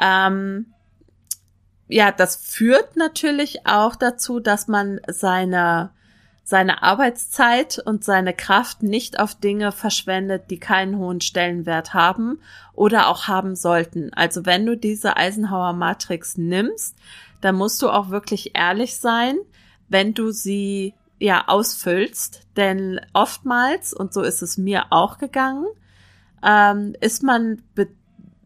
Ähm, 0.00 0.66
ja, 1.88 2.12
das 2.12 2.36
führt 2.36 2.96
natürlich 2.96 3.66
auch 3.66 3.96
dazu, 3.96 4.40
dass 4.40 4.68
man 4.68 5.00
seine 5.08 5.90
seine 6.48 6.82
Arbeitszeit 6.82 7.78
und 7.84 8.04
seine 8.04 8.32
Kraft 8.32 8.82
nicht 8.82 9.20
auf 9.20 9.34
Dinge 9.34 9.70
verschwendet, 9.70 10.44
die 10.48 10.58
keinen 10.58 10.96
hohen 10.96 11.20
Stellenwert 11.20 11.92
haben 11.92 12.40
oder 12.72 13.08
auch 13.08 13.28
haben 13.28 13.54
sollten. 13.54 14.14
Also 14.14 14.46
wenn 14.46 14.64
du 14.64 14.74
diese 14.74 15.18
Eisenhower 15.18 15.74
Matrix 15.74 16.38
nimmst, 16.38 16.96
da 17.40 17.52
musst 17.52 17.82
du 17.82 17.90
auch 17.90 18.10
wirklich 18.10 18.52
ehrlich 18.54 18.96
sein, 18.96 19.36
wenn 19.88 20.14
du 20.14 20.30
sie 20.30 20.94
ja 21.18 21.44
ausfüllst, 21.48 22.42
denn 22.56 23.00
oftmals, 23.12 23.92
und 23.92 24.12
so 24.12 24.22
ist 24.22 24.42
es 24.42 24.56
mir 24.56 24.86
auch 24.90 25.18
gegangen, 25.18 25.66
ähm, 26.44 26.94
ist 27.00 27.22
man 27.22 27.62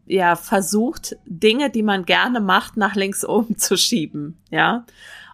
ja 0.05 0.35
versucht, 0.35 1.15
Dinge, 1.25 1.69
die 1.69 1.83
man 1.83 2.05
gerne 2.05 2.39
macht, 2.39 2.77
nach 2.77 2.95
links 2.95 3.23
oben 3.25 3.57
zu 3.57 3.77
schieben, 3.77 4.37
ja. 4.49 4.85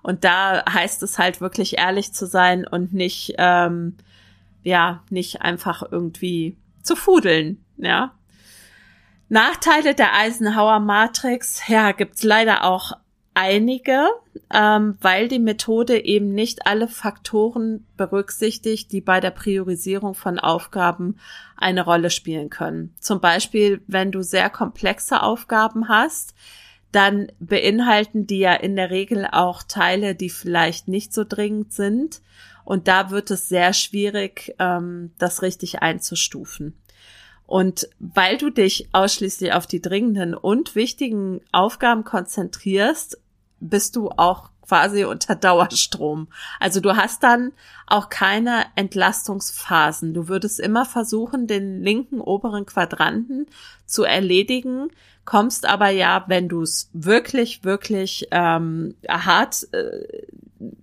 Und 0.01 0.23
da 0.23 0.63
heißt 0.71 1.03
es 1.03 1.19
halt 1.19 1.41
wirklich 1.41 1.77
ehrlich 1.77 2.13
zu 2.13 2.25
sein 2.25 2.65
und 2.65 2.93
nicht, 2.93 3.35
ähm, 3.37 3.97
ja, 4.63 5.03
nicht 5.09 5.41
einfach 5.41 5.83
irgendwie 5.89 6.57
zu 6.83 6.95
fudeln, 6.95 7.63
ja. 7.77 8.13
Nachteile 9.27 9.93
der 9.93 10.15
Eisenhower 10.15 10.79
Matrix, 10.79 11.67
ja, 11.67 11.91
gibt's 11.91 12.23
leider 12.23 12.63
auch 12.63 12.93
einige, 13.39 14.09
ähm, 14.53 14.97
weil 14.99 15.29
die 15.29 15.39
Methode 15.39 16.03
eben 16.03 16.33
nicht 16.33 16.67
alle 16.67 16.89
Faktoren 16.89 17.85
berücksichtigt, 17.95 18.91
die 18.91 18.99
bei 18.99 19.21
der 19.21 19.31
Priorisierung 19.31 20.13
von 20.13 20.39
Aufgaben 20.39 21.15
eine 21.55 21.85
Rolle 21.85 22.09
spielen 22.09 22.49
können. 22.49 22.93
Zum 22.99 23.21
Beispiel, 23.21 23.81
wenn 23.87 24.11
du 24.11 24.23
sehr 24.23 24.49
komplexe 24.49 25.23
Aufgaben 25.23 25.87
hast, 25.87 26.35
dann 26.91 27.31
beinhalten 27.39 28.27
die 28.27 28.39
ja 28.39 28.55
in 28.55 28.75
der 28.75 28.89
Regel 28.89 29.25
auch 29.31 29.63
Teile, 29.63 30.15
die 30.15 30.29
vielleicht 30.29 30.89
nicht 30.89 31.13
so 31.13 31.23
dringend 31.23 31.71
sind. 31.71 32.21
Und 32.65 32.89
da 32.89 33.09
wird 33.09 33.31
es 33.31 33.47
sehr 33.47 33.71
schwierig, 33.71 34.53
ähm, 34.59 35.11
das 35.17 35.41
richtig 35.43 35.81
einzustufen. 35.81 36.73
Und 37.49 37.89
weil 37.99 38.37
du 38.37 38.51
dich 38.51 38.89
ausschließlich 38.91 39.53
auf 39.53 39.65
die 39.65 39.81
dringenden 39.81 40.35
und 40.35 40.75
wichtigen 40.75 41.41
Aufgaben 41.51 42.03
konzentrierst, 42.03 43.17
bist 43.59 43.95
du 43.95 44.09
auch 44.09 44.49
quasi 44.69 45.03
unter 45.03 45.35
Dauerstrom. 45.35 46.27
Also 46.59 46.79
du 46.79 46.95
hast 46.95 47.23
dann 47.23 47.51
auch 47.87 48.09
keine 48.09 48.65
Entlastungsphasen. 48.75 50.13
Du 50.13 50.27
würdest 50.27 50.59
immer 50.59 50.85
versuchen, 50.85 51.47
den 51.47 51.81
linken 51.81 52.21
oberen 52.21 52.67
Quadranten 52.67 53.47
zu 53.85 54.03
erledigen, 54.03 54.89
kommst 55.25 55.65
aber 55.65 55.89
ja, 55.89 56.23
wenn 56.27 56.47
du 56.49 56.61
es 56.61 56.89
wirklich, 56.93 57.63
wirklich 57.63 58.27
ähm, 58.31 58.95
hart 59.07 59.67
äh, 59.73 60.23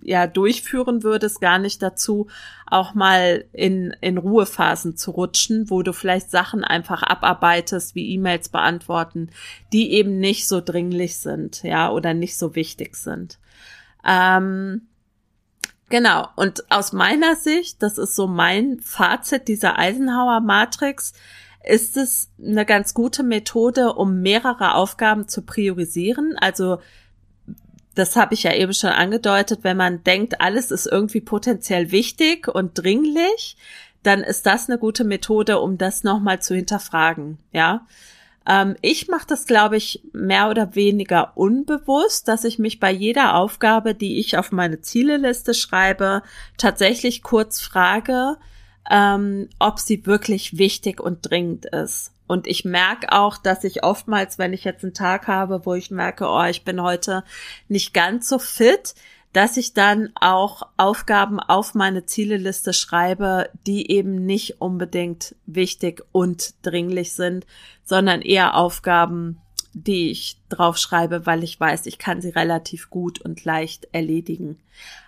ja 0.01 0.27
durchführen 0.27 1.03
würdest, 1.03 1.39
gar 1.39 1.59
nicht 1.59 1.81
dazu, 1.81 2.27
auch 2.69 2.93
mal 2.93 3.45
in, 3.53 3.95
in 4.01 4.17
Ruhephasen 4.17 4.97
zu 4.97 5.11
rutschen, 5.11 5.69
wo 5.69 5.83
du 5.83 5.93
vielleicht 5.93 6.29
Sachen 6.29 6.63
einfach 6.63 7.03
abarbeitest, 7.03 7.95
wie 7.95 8.11
E-Mails 8.13 8.49
beantworten, 8.49 9.29
die 9.73 9.93
eben 9.93 10.19
nicht 10.19 10.47
so 10.47 10.61
dringlich 10.61 11.17
sind, 11.17 11.63
ja, 11.63 11.89
oder 11.91 12.13
nicht 12.13 12.37
so 12.37 12.55
wichtig 12.55 12.95
sind. 12.95 13.39
Ähm, 14.05 14.87
genau. 15.89 16.27
Und 16.35 16.69
aus 16.71 16.93
meiner 16.93 17.35
Sicht, 17.35 17.81
das 17.81 17.97
ist 17.97 18.15
so 18.15 18.27
mein 18.27 18.79
Fazit 18.79 19.47
dieser 19.47 19.79
Eisenhower 19.79 20.41
Matrix, 20.41 21.13
ist 21.63 21.97
es 21.97 22.29
eine 22.41 22.65
ganz 22.65 22.93
gute 22.93 23.23
Methode, 23.23 23.93
um 23.93 24.21
mehrere 24.21 24.75
Aufgaben 24.75 25.27
zu 25.27 25.41
priorisieren. 25.41 26.35
Also 26.39 26.79
das 27.97 28.15
habe 28.15 28.33
ich 28.33 28.43
ja 28.43 28.53
eben 28.53 28.73
schon 28.73 28.91
angedeutet, 28.91 29.59
wenn 29.63 29.77
man 29.77 30.03
denkt, 30.03 30.41
alles 30.41 30.71
ist 30.71 30.85
irgendwie 30.85 31.21
potenziell 31.21 31.91
wichtig 31.91 32.47
und 32.47 32.71
dringlich, 32.73 33.57
dann 34.03 34.21
ist 34.21 34.45
das 34.45 34.69
eine 34.69 34.77
gute 34.77 35.03
Methode, 35.03 35.59
um 35.59 35.77
das 35.77 36.03
nochmal 36.03 36.41
zu 36.41 36.55
hinterfragen. 36.55 37.39
Ja. 37.51 37.85
Ähm, 38.47 38.75
ich 38.81 39.07
mache 39.07 39.27
das, 39.27 39.45
glaube 39.45 39.77
ich, 39.77 40.01
mehr 40.13 40.49
oder 40.49 40.75
weniger 40.75 41.35
unbewusst, 41.35 42.27
dass 42.27 42.43
ich 42.43 42.59
mich 42.59 42.79
bei 42.79 42.91
jeder 42.91 43.35
Aufgabe, 43.35 43.93
die 43.93 44.19
ich 44.19 44.37
auf 44.37 44.51
meine 44.51 44.81
Zieleliste 44.81 45.53
schreibe, 45.53 46.21
tatsächlich 46.57 47.23
kurz 47.23 47.59
frage, 47.59 48.37
ähm, 48.89 49.49
ob 49.59 49.79
sie 49.79 50.05
wirklich 50.05 50.57
wichtig 50.57 50.99
und 50.99 51.29
dringend 51.29 51.65
ist. 51.65 52.11
Und 52.27 52.45
ich 52.45 52.65
merke 52.65 53.11
auch, 53.13 53.37
dass 53.37 53.63
ich 53.63 53.83
oftmals, 53.83 54.37
wenn 54.37 54.53
ich 54.53 54.65
jetzt 54.65 54.83
einen 54.83 54.93
Tag 54.93 55.27
habe, 55.27 55.65
wo 55.65 55.73
ich 55.73 55.91
merke, 55.91 56.27
oh, 56.27 56.43
ich 56.43 56.63
bin 56.65 56.81
heute 56.81 57.23
nicht 57.69 57.93
ganz 57.93 58.27
so 58.27 58.37
fit, 58.37 58.95
dass 59.33 59.55
ich 59.55 59.73
dann 59.73 60.11
auch 60.15 60.63
Aufgaben 60.77 61.39
auf 61.39 61.73
meine 61.73 62.05
Zieleliste 62.05 62.73
schreibe, 62.73 63.49
die 63.65 63.91
eben 63.91 64.25
nicht 64.25 64.61
unbedingt 64.61 65.35
wichtig 65.45 66.03
und 66.11 66.55
dringlich 66.63 67.13
sind, 67.13 67.45
sondern 67.83 68.21
eher 68.21 68.55
Aufgaben, 68.55 69.37
die 69.73 70.09
ich 70.09 70.37
drauf 70.49 70.77
schreibe, 70.77 71.25
weil 71.25 71.43
ich 71.43 71.59
weiß, 71.59 71.85
ich 71.85 71.99
kann 71.99 72.19
sie 72.21 72.29
relativ 72.29 72.89
gut 72.89 73.21
und 73.21 73.45
leicht 73.45 73.87
erledigen. 73.91 74.57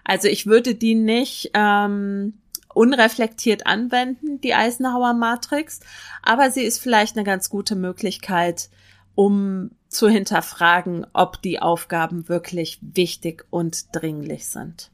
Also 0.03 0.27
ich 0.27 0.45
würde 0.45 0.75
die 0.75 0.95
nicht 0.95 1.51
ähm, 1.53 2.35
unreflektiert 2.73 3.65
anwenden, 3.65 4.39
die 4.41 4.53
Eisenhower 4.53 5.13
Matrix, 5.13 5.79
aber 6.21 6.51
sie 6.51 6.63
ist 6.63 6.79
vielleicht 6.79 7.17
eine 7.17 7.25
ganz 7.25 7.49
gute 7.49 7.75
Möglichkeit, 7.75 8.69
um 9.15 9.71
zu 9.89 10.07
hinterfragen, 10.07 11.05
ob 11.13 11.41
die 11.41 11.61
Aufgaben 11.61 12.29
wirklich 12.29 12.79
wichtig 12.81 13.45
und 13.49 13.95
dringlich 13.95 14.47
sind. 14.47 14.91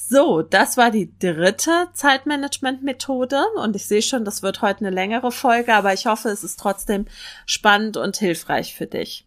So, 0.00 0.42
das 0.42 0.76
war 0.76 0.92
die 0.92 1.12
dritte 1.18 1.88
Zeitmanagement-Methode 1.92 3.42
und 3.56 3.74
ich 3.74 3.86
sehe 3.86 4.00
schon, 4.00 4.24
das 4.24 4.42
wird 4.42 4.62
heute 4.62 4.86
eine 4.86 4.94
längere 4.94 5.32
Folge, 5.32 5.74
aber 5.74 5.92
ich 5.92 6.06
hoffe, 6.06 6.28
es 6.28 6.44
ist 6.44 6.60
trotzdem 6.60 7.06
spannend 7.46 7.96
und 7.96 8.16
hilfreich 8.16 8.76
für 8.76 8.86
dich. 8.86 9.26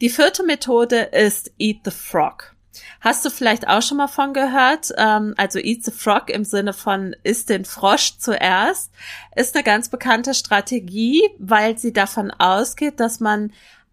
Die 0.00 0.10
vierte 0.10 0.44
Methode 0.44 1.00
ist 1.00 1.50
Eat 1.58 1.80
the 1.84 1.90
Frog. 1.90 2.51
Hast 3.00 3.24
du 3.24 3.30
vielleicht 3.30 3.68
auch 3.68 3.82
schon 3.82 3.98
mal 3.98 4.08
von 4.08 4.32
gehört? 4.32 4.92
Ähm, 4.96 5.34
also 5.36 5.58
Eat 5.58 5.84
the 5.84 5.90
Frog 5.90 6.30
im 6.30 6.44
Sinne 6.44 6.72
von 6.72 7.14
isst 7.22 7.50
den 7.50 7.64
Frosch 7.64 8.18
zuerst, 8.18 8.90
ist 9.36 9.54
eine 9.54 9.64
ganz 9.64 9.88
bekannte 9.88 10.34
Strategie, 10.34 11.22
weil 11.38 11.78
sie 11.78 11.92
davon 11.92 12.30
ausgeht, 12.30 13.00
dass 13.00 13.20
man 13.20 13.52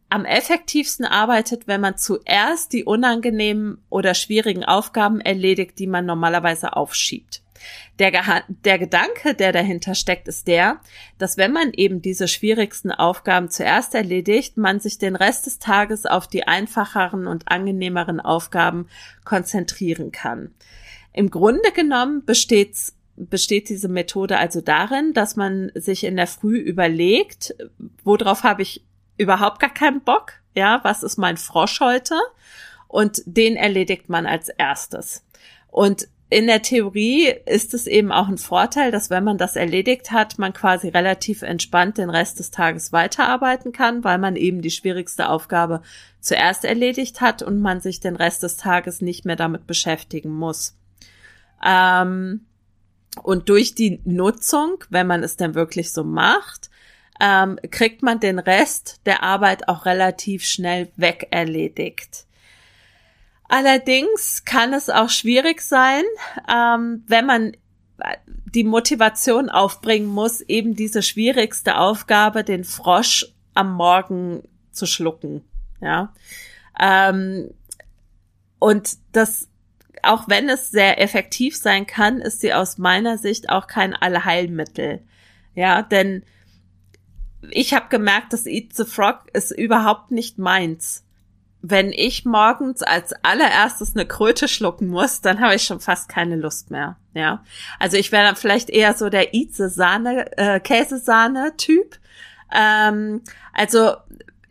am 0.09 0.25
effektivsten 0.25 1.05
arbeitet, 1.05 1.67
wenn 1.67 1.81
man 1.81 1.97
zuerst 1.97 2.73
die 2.73 2.83
unangenehmen 2.83 3.83
oder 3.89 4.15
schwierigen 4.15 4.63
Aufgaben 4.63 5.21
erledigt, 5.21 5.77
die 5.77 5.87
man 5.87 6.05
normalerweise 6.05 6.75
aufschiebt. 6.75 7.41
Der, 7.99 8.11
der 8.47 8.79
Gedanke, 8.79 9.33
der 9.33 9.51
dahinter 9.51 9.95
steckt, 9.95 10.27
ist 10.27 10.47
der, 10.47 10.79
dass 11.17 11.37
wenn 11.37 11.51
man 11.51 11.73
eben 11.73 12.01
diese 12.01 12.27
schwierigsten 12.27 12.91
Aufgaben 12.91 13.49
zuerst 13.49 13.95
erledigt, 13.95 14.57
man 14.57 14.79
sich 14.79 14.97
den 14.97 15.15
Rest 15.15 15.45
des 15.45 15.59
Tages 15.59 16.05
auf 16.05 16.27
die 16.27 16.47
einfacheren 16.47 17.27
und 17.27 17.49
angenehmeren 17.49 18.19
Aufgaben 18.19 18.87
konzentrieren 19.25 20.11
kann. 20.11 20.51
Im 21.13 21.29
Grunde 21.29 21.71
genommen 21.73 22.25
besteht's 22.25 22.95
besteht 23.19 23.67
diese 23.67 23.89
Methode 23.89 24.37
also 24.37 24.61
darin, 24.61 25.13
dass 25.13 25.35
man 25.35 25.71
sich 25.75 26.05
in 26.05 26.15
der 26.15 26.25
Früh 26.25 26.57
überlegt, 26.57 27.53
worauf 28.05 28.43
habe 28.43 28.61
ich 28.61 28.85
überhaupt 29.17 29.59
gar 29.59 29.73
keinen 29.73 30.01
Bock, 30.01 30.33
ja, 30.55 30.79
was 30.83 31.03
ist 31.03 31.17
mein 31.17 31.37
Frosch 31.37 31.79
heute? 31.81 32.15
Und 32.87 33.21
den 33.25 33.55
erledigt 33.55 34.09
man 34.09 34.25
als 34.25 34.49
erstes. 34.49 35.23
Und 35.67 36.07
in 36.31 36.45
der 36.45 36.61
Theorie 36.61 37.33
ist 37.45 37.73
es 37.73 37.87
eben 37.87 38.11
auch 38.11 38.27
ein 38.27 38.37
Vorteil, 38.37 38.91
dass 38.91 39.09
wenn 39.09 39.23
man 39.23 39.39
das 39.39 39.55
erledigt 39.55 40.11
hat, 40.11 40.37
man 40.37 40.53
quasi 40.53 40.89
relativ 40.89 41.41
entspannt 41.41 41.97
den 41.97 42.11
Rest 42.11 42.37
des 42.37 42.51
Tages 42.51 42.93
weiterarbeiten 42.93 43.71
kann, 43.71 44.03
weil 44.03 44.19
man 44.19 44.35
eben 44.35 44.61
die 44.61 44.69
schwierigste 44.69 45.27
Aufgabe 45.29 45.81
zuerst 46.19 46.65
erledigt 46.65 47.19
hat 47.19 47.41
und 47.41 47.59
man 47.59 47.81
sich 47.81 47.99
den 47.99 48.15
Rest 48.15 48.43
des 48.43 48.57
Tages 48.57 49.01
nicht 49.01 49.25
mehr 49.25 49.37
damit 49.37 49.65
beschäftigen 49.65 50.29
muss. 50.29 50.77
Ähm, 51.65 52.41
und 53.23 53.49
durch 53.49 53.73
die 53.73 53.99
Nutzung, 54.05 54.83
wenn 54.89 55.07
man 55.07 55.23
es 55.23 55.35
denn 55.35 55.55
wirklich 55.55 55.91
so 55.91 56.03
macht, 56.03 56.69
ähm, 57.19 57.57
kriegt 57.71 58.03
man 58.03 58.19
den 58.19 58.37
Rest 58.37 59.01
der 59.07 59.23
Arbeit 59.23 59.67
auch 59.67 59.85
relativ 59.85 60.45
schnell 60.45 60.91
weg 60.95 61.27
erledigt. 61.31 62.27
Allerdings 63.49 64.45
kann 64.45 64.73
es 64.73 64.89
auch 64.89 65.09
schwierig 65.09 65.61
sein, 65.61 66.03
ähm, 66.47 67.03
wenn 67.07 67.25
man 67.25 67.53
die 68.45 68.63
Motivation 68.63 69.49
aufbringen 69.49 70.07
muss, 70.07 70.41
eben 70.41 70.75
diese 70.75 71.01
schwierigste 71.01 71.77
Aufgabe, 71.77 72.43
den 72.43 72.63
Frosch 72.63 73.25
am 73.55 73.73
Morgen 73.73 74.43
zu 74.71 74.85
schlucken. 74.85 75.43
Ja. 75.81 76.13
Ähm, 76.79 77.49
und 78.59 78.97
das, 79.13 79.49
auch 80.03 80.27
wenn 80.27 80.47
es 80.47 80.69
sehr 80.69 81.01
effektiv 81.01 81.57
sein 81.57 81.87
kann, 81.87 82.21
ist 82.21 82.41
sie 82.41 82.53
aus 82.53 82.77
meiner 82.77 83.17
Sicht 83.17 83.49
auch 83.49 83.65
kein 83.65 83.95
Allheilmittel. 83.95 85.01
Ja, 85.55 85.81
denn 85.81 86.23
ich 87.49 87.73
habe 87.73 87.89
gemerkt, 87.89 88.31
dass 88.31 88.45
Eat 88.45 88.75
the 88.75 88.85
Frog 88.85 89.23
ist 89.33 89.51
überhaupt 89.51 90.11
nicht 90.11 90.37
meins 90.37 91.03
wenn 91.61 91.91
ich 91.91 92.25
morgens 92.25 92.81
als 92.83 93.13
allererstes 93.23 93.95
eine 93.95 94.05
Kröte 94.05 94.47
schlucken 94.47 94.87
muss, 94.87 95.21
dann 95.21 95.41
habe 95.41 95.55
ich 95.55 95.63
schon 95.63 95.79
fast 95.79 96.07
keine 96.07 96.35
Lust 96.35 96.71
mehr. 96.71 96.95
Ja, 97.13 97.43
also 97.79 97.97
ich 97.97 98.11
wäre 98.11 98.23
dann 98.25 98.35
vielleicht 98.35 98.69
eher 98.69 98.93
so 98.93 99.09
der 99.09 99.33
Ize 99.33 99.69
Sahne 99.69 100.37
äh, 100.37 100.59
Käsesahne 100.59 101.53
Typ. 101.57 101.97
Ähm, 102.53 103.21
also 103.53 103.95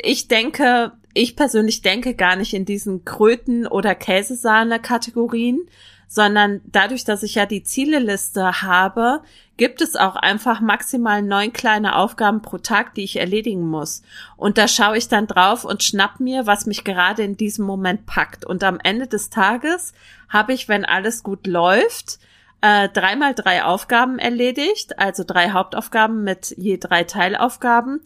ich 0.01 0.29
denke, 0.29 0.93
ich 1.15 1.35
persönlich 1.35 1.83
denke 1.83 2.15
gar 2.15 2.37
nicht 2.37 2.53
in 2.53 2.65
diesen 2.65 3.05
Kröten 3.05 3.67
oder 3.67 3.95
Käsesahne 3.95 4.79
Kategorien, 4.79 5.67
sondern 6.09 6.61
dadurch, 6.67 7.05
dass 7.05 7.23
ich 7.23 7.37
ja 7.37 7.47
die 7.47 7.63
Zieleliste 7.63 8.63
habe, 8.63 9.23
gibt 9.59 9.83
es 9.83 9.97
auch 9.97 10.17
einfach 10.17 10.61
maximal 10.61 11.21
neun 11.21 11.53
kleine 11.53 11.97
Aufgaben 11.97 12.41
pro 12.41 12.57
Tag, 12.57 12.95
die 12.95 13.05
ich 13.05 13.17
erledigen 13.17 13.69
muss. 13.69 14.03
Und 14.37 14.57
da 14.57 14.69
schaue 14.69 14.97
ich 14.97 15.09
dann 15.09 15.27
drauf 15.27 15.65
und 15.65 15.83
schnapp 15.83 16.21
mir, 16.21 16.47
was 16.47 16.65
mich 16.65 16.85
gerade 16.85 17.25
in 17.25 17.37
diesem 17.37 17.67
Moment 17.67 18.07
packt. 18.07 18.47
Und 18.47 18.65
am 18.65 18.79
Ende 18.83 19.09
des 19.09 19.29
Tages 19.29 19.93
habe 20.29 20.55
ich, 20.55 20.69
wenn 20.69 20.85
alles 20.87 21.23
gut 21.23 21.47
läuft, 21.47 22.21
äh, 22.61 22.89
dreimal 22.89 23.35
drei 23.35 23.65
Aufgaben 23.65 24.19
erledigt, 24.19 24.99
also 24.99 25.25
drei 25.27 25.51
Hauptaufgaben 25.51 26.25
mit 26.25 26.55
je 26.57 26.79
drei 26.79 27.05
Teilaufgaben. 27.05 28.01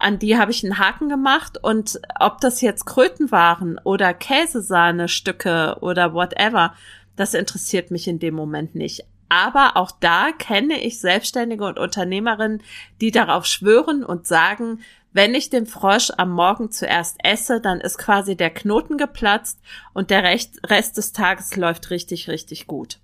An 0.00 0.18
die 0.18 0.36
habe 0.36 0.50
ich 0.50 0.62
einen 0.62 0.78
Haken 0.78 1.08
gemacht 1.08 1.58
und 1.62 2.00
ob 2.18 2.40
das 2.40 2.60
jetzt 2.60 2.86
Kröten 2.86 3.30
waren 3.30 3.80
oder 3.82 4.14
Käsesahne-Stücke 4.14 5.78
oder 5.80 6.12
whatever, 6.12 6.74
das 7.16 7.34
interessiert 7.34 7.90
mich 7.90 8.06
in 8.06 8.18
dem 8.18 8.34
Moment 8.34 8.74
nicht. 8.76 9.04
Aber 9.28 9.76
auch 9.76 9.90
da 9.90 10.32
kenne 10.32 10.80
ich 10.80 11.00
Selbstständige 11.00 11.64
und 11.64 11.78
Unternehmerinnen, 11.78 12.62
die 13.00 13.10
darauf 13.10 13.46
schwören 13.46 14.04
und 14.04 14.26
sagen, 14.26 14.80
wenn 15.12 15.34
ich 15.34 15.50
den 15.50 15.66
Frosch 15.66 16.10
am 16.16 16.30
Morgen 16.30 16.70
zuerst 16.70 17.16
esse, 17.22 17.60
dann 17.60 17.80
ist 17.80 17.98
quasi 17.98 18.36
der 18.36 18.50
Knoten 18.50 18.98
geplatzt 18.98 19.58
und 19.92 20.10
der 20.10 20.22
Rest 20.22 20.96
des 20.96 21.12
Tages 21.12 21.56
läuft 21.56 21.90
richtig, 21.90 22.28
richtig 22.28 22.66
gut. 22.66 22.98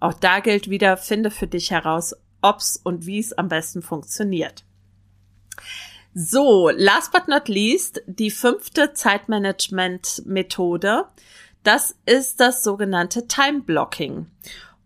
Auch 0.00 0.14
da 0.14 0.40
gilt 0.40 0.70
wieder, 0.70 0.96
finde 0.96 1.30
für 1.30 1.46
dich 1.46 1.70
heraus, 1.70 2.14
ob's 2.42 2.80
und 2.82 3.06
wie 3.06 3.18
es 3.18 3.32
am 3.32 3.48
besten 3.48 3.82
funktioniert. 3.82 4.64
So, 6.14 6.70
last 6.70 7.12
but 7.12 7.28
not 7.28 7.48
least, 7.48 8.02
die 8.06 8.30
fünfte 8.30 8.92
Zeitmanagement-Methode 8.92 11.06
das 11.68 11.94
ist 12.06 12.40
das 12.40 12.62
sogenannte 12.62 13.26
Time 13.26 13.60
Blocking. 13.60 14.28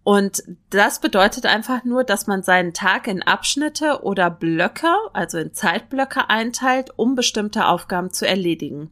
Und 0.05 0.43
das 0.71 1.01
bedeutet 1.01 1.47
einfach 1.47 1.85
nur, 1.85 2.03
dass 2.03 2.27
man 2.27 2.43
seinen 2.43 2.75
Tag 2.75 3.07
in 3.07 3.23
Abschnitte 3.23 4.03
oder 4.03 4.31
Blöcke, 4.31 4.93
also 5.13 5.39
in 5.39 5.55
Zeitblöcke 5.55 6.29
einteilt, 6.29 6.91
um 6.97 7.15
bestimmte 7.15 7.67
Aufgaben 7.67 8.11
zu 8.11 8.27
erledigen. 8.27 8.91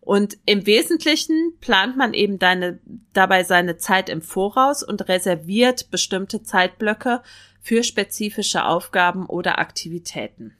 Und 0.00 0.38
im 0.46 0.66
Wesentlichen 0.66 1.54
plant 1.60 1.96
man 1.96 2.14
eben 2.14 2.38
deine, 2.38 2.78
dabei 3.12 3.42
seine 3.42 3.76
Zeit 3.76 4.08
im 4.08 4.22
Voraus 4.22 4.82
und 4.82 5.08
reserviert 5.08 5.90
bestimmte 5.90 6.42
Zeitblöcke 6.42 7.22
für 7.60 7.82
spezifische 7.82 8.64
Aufgaben 8.64 9.26
oder 9.26 9.58
Aktivitäten. 9.58 10.54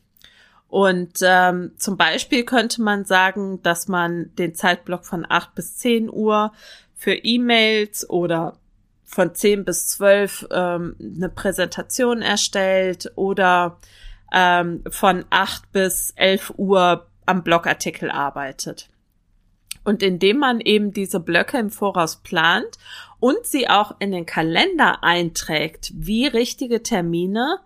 Und 0.68 1.20
ähm, 1.22 1.72
zum 1.78 1.96
Beispiel 1.96 2.44
könnte 2.44 2.82
man 2.82 3.04
sagen, 3.04 3.62
dass 3.62 3.86
man 3.86 4.34
den 4.34 4.54
Zeitblock 4.54 5.06
von 5.06 5.24
8 5.26 5.54
bis 5.54 5.76
10 5.78 6.10
Uhr 6.10 6.52
für 6.96 7.14
E-Mails 7.14 8.10
oder 8.10 8.58
von 9.06 9.34
10 9.34 9.64
bis 9.64 9.86
12 9.88 10.48
ähm, 10.50 10.96
eine 11.00 11.28
Präsentation 11.28 12.20
erstellt 12.20 13.12
oder 13.14 13.78
ähm, 14.32 14.82
von 14.90 15.24
8 15.30 15.72
bis 15.72 16.12
11 16.16 16.54
Uhr 16.56 17.06
am 17.24 17.42
Blogartikel 17.42 18.10
arbeitet. 18.10 18.88
Und 19.84 20.02
indem 20.02 20.38
man 20.38 20.60
eben 20.60 20.92
diese 20.92 21.20
Blöcke 21.20 21.58
im 21.58 21.70
Voraus 21.70 22.16
plant 22.16 22.76
und 23.20 23.46
sie 23.46 23.68
auch 23.68 23.94
in 24.00 24.10
den 24.10 24.26
Kalender 24.26 25.04
einträgt, 25.04 25.92
wie 25.94 26.26
richtige 26.26 26.82
Termine, 26.82 27.60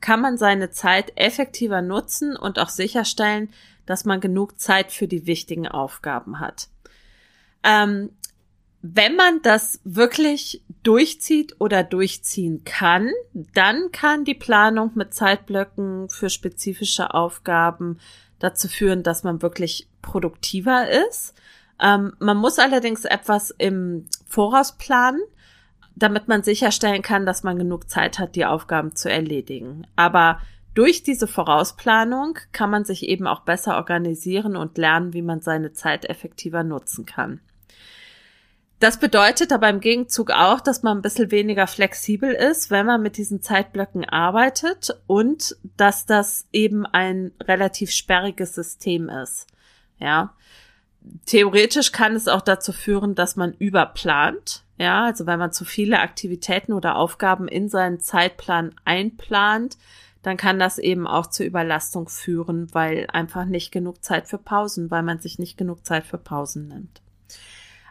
kann 0.00 0.20
man 0.20 0.38
seine 0.38 0.70
Zeit 0.70 1.12
effektiver 1.16 1.82
nutzen 1.82 2.36
und 2.36 2.60
auch 2.60 2.68
sicherstellen, 2.68 3.48
dass 3.86 4.04
man 4.04 4.20
genug 4.20 4.60
Zeit 4.60 4.92
für 4.92 5.08
die 5.08 5.26
wichtigen 5.26 5.66
Aufgaben 5.66 6.38
hat. 6.38 6.68
Ähm, 7.64 8.10
wenn 8.86 9.16
man 9.16 9.40
das 9.42 9.80
wirklich 9.84 10.62
durchzieht 10.82 11.56
oder 11.58 11.82
durchziehen 11.82 12.64
kann, 12.64 13.10
dann 13.32 13.90
kann 13.92 14.24
die 14.24 14.34
Planung 14.34 14.90
mit 14.94 15.14
Zeitblöcken 15.14 16.10
für 16.10 16.28
spezifische 16.28 17.14
Aufgaben 17.14 17.98
dazu 18.38 18.68
führen, 18.68 19.02
dass 19.02 19.24
man 19.24 19.40
wirklich 19.40 19.88
produktiver 20.02 20.88
ist 21.08 21.34
ähm, 21.80 22.14
man 22.18 22.36
muss 22.36 22.58
allerdings 22.58 23.04
etwas 23.04 23.50
im 23.50 24.06
Voraus 24.26 24.72
planen, 24.72 25.20
damit 25.96 26.28
man 26.28 26.42
sicherstellen 26.42 27.02
kann, 27.02 27.26
dass 27.26 27.42
man 27.42 27.58
genug 27.58 27.88
Zeit 27.88 28.18
hat, 28.18 28.34
die 28.34 28.46
Aufgaben 28.46 28.96
zu 28.96 29.10
erledigen. 29.10 29.86
Aber 29.96 30.40
durch 30.74 31.02
diese 31.04 31.28
Vorausplanung 31.28 32.38
kann 32.52 32.70
man 32.70 32.84
sich 32.84 33.08
eben 33.08 33.26
auch 33.26 33.40
besser 33.40 33.76
organisieren 33.76 34.56
und 34.56 34.76
lernen, 34.76 35.12
wie 35.12 35.22
man 35.22 35.40
seine 35.40 35.72
Zeit 35.72 36.04
effektiver 36.04 36.64
nutzen 36.64 37.06
kann. 37.06 37.40
Das 38.80 38.98
bedeutet 38.98 39.52
aber 39.52 39.68
im 39.70 39.80
Gegenzug 39.80 40.30
auch, 40.30 40.60
dass 40.60 40.82
man 40.82 40.98
ein 40.98 41.02
bisschen 41.02 41.30
weniger 41.30 41.66
flexibel 41.66 42.32
ist, 42.32 42.70
wenn 42.70 42.86
man 42.86 43.02
mit 43.02 43.16
diesen 43.16 43.40
Zeitblöcken 43.40 44.04
arbeitet 44.04 44.90
und 45.06 45.56
dass 45.76 46.06
das 46.06 46.46
eben 46.52 46.84
ein 46.84 47.32
relativ 47.42 47.90
sperriges 47.90 48.54
System 48.54 49.08
ist. 49.08 49.46
Ja 49.98 50.34
theoretisch 51.26 51.92
kann 51.92 52.14
es 52.14 52.28
auch 52.28 52.40
dazu 52.40 52.72
führen, 52.72 53.14
dass 53.14 53.36
man 53.36 53.52
überplant. 53.54 54.62
Ja, 54.76 55.04
also 55.04 55.26
wenn 55.26 55.38
man 55.38 55.52
zu 55.52 55.64
viele 55.64 56.00
Aktivitäten 56.00 56.72
oder 56.72 56.96
Aufgaben 56.96 57.46
in 57.46 57.68
seinen 57.68 58.00
Zeitplan 58.00 58.74
einplant, 58.84 59.76
dann 60.22 60.36
kann 60.36 60.58
das 60.58 60.78
eben 60.78 61.06
auch 61.06 61.26
zur 61.28 61.46
Überlastung 61.46 62.08
führen, 62.08 62.72
weil 62.74 63.06
einfach 63.12 63.44
nicht 63.44 63.70
genug 63.70 64.02
Zeit 64.02 64.26
für 64.26 64.38
Pausen, 64.38 64.90
weil 64.90 65.02
man 65.02 65.20
sich 65.20 65.38
nicht 65.38 65.56
genug 65.56 65.86
Zeit 65.86 66.06
für 66.06 66.18
Pausen 66.18 66.68
nimmt. 66.68 67.02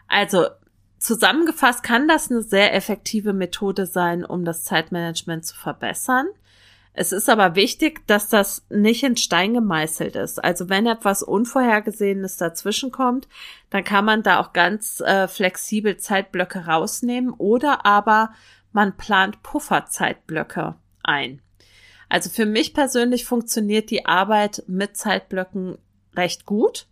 Also 0.08 0.46
zusammengefasst 1.04 1.82
kann 1.82 2.08
das 2.08 2.30
eine 2.30 2.42
sehr 2.42 2.74
effektive 2.74 3.32
Methode 3.32 3.86
sein, 3.86 4.24
um 4.24 4.44
das 4.44 4.64
Zeitmanagement 4.64 5.44
zu 5.44 5.54
verbessern. 5.54 6.26
Es 6.96 7.10
ist 7.10 7.28
aber 7.28 7.56
wichtig, 7.56 8.06
dass 8.06 8.28
das 8.28 8.64
nicht 8.70 9.02
in 9.02 9.16
Stein 9.16 9.52
gemeißelt 9.52 10.14
ist. 10.14 10.42
Also 10.42 10.68
wenn 10.68 10.86
etwas 10.86 11.24
Unvorhergesehenes 11.24 12.36
dazwischen 12.36 12.92
kommt, 12.92 13.28
dann 13.70 13.82
kann 13.82 14.04
man 14.04 14.22
da 14.22 14.40
auch 14.40 14.52
ganz 14.52 15.00
äh, 15.00 15.26
flexibel 15.26 15.96
Zeitblöcke 15.96 16.66
rausnehmen 16.66 17.32
oder 17.32 17.84
aber 17.84 18.32
man 18.72 18.96
plant 18.96 19.42
Pufferzeitblöcke 19.42 20.76
ein. 21.02 21.42
Also 22.08 22.30
für 22.30 22.46
mich 22.46 22.74
persönlich 22.74 23.24
funktioniert 23.24 23.90
die 23.90 24.06
Arbeit 24.06 24.62
mit 24.68 24.96
Zeitblöcken 24.96 25.78
recht 26.16 26.46
gut. 26.46 26.86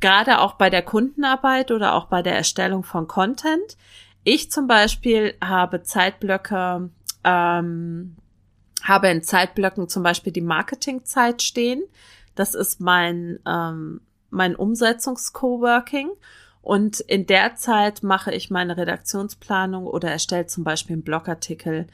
Gerade 0.00 0.40
auch 0.40 0.54
bei 0.54 0.70
der 0.70 0.82
Kundenarbeit 0.82 1.70
oder 1.70 1.94
auch 1.94 2.06
bei 2.06 2.22
der 2.22 2.34
Erstellung 2.34 2.82
von 2.82 3.06
Content. 3.06 3.76
Ich 4.24 4.50
zum 4.50 4.66
Beispiel 4.66 5.34
habe 5.42 5.82
Zeitblöcke 5.82 6.90
ähm, 7.24 8.16
habe 8.82 9.08
in 9.08 9.22
Zeitblöcken 9.22 9.88
zum 9.88 10.02
Beispiel 10.02 10.32
die 10.32 10.40
Marketingzeit 10.40 11.42
stehen. 11.42 11.82
Das 12.34 12.54
ist 12.54 12.80
mein, 12.80 13.38
ähm, 13.46 14.00
mein 14.30 14.56
Umsetzungs-Coworking. 14.56 16.08
Und 16.62 17.00
in 17.00 17.26
der 17.26 17.56
Zeit 17.56 18.02
mache 18.02 18.32
ich 18.32 18.50
meine 18.50 18.76
Redaktionsplanung 18.76 19.86
oder 19.86 20.10
erstelle 20.10 20.46
zum 20.46 20.64
Beispiel 20.64 20.94
einen 20.94 21.04
Blogartikel. 21.04 21.86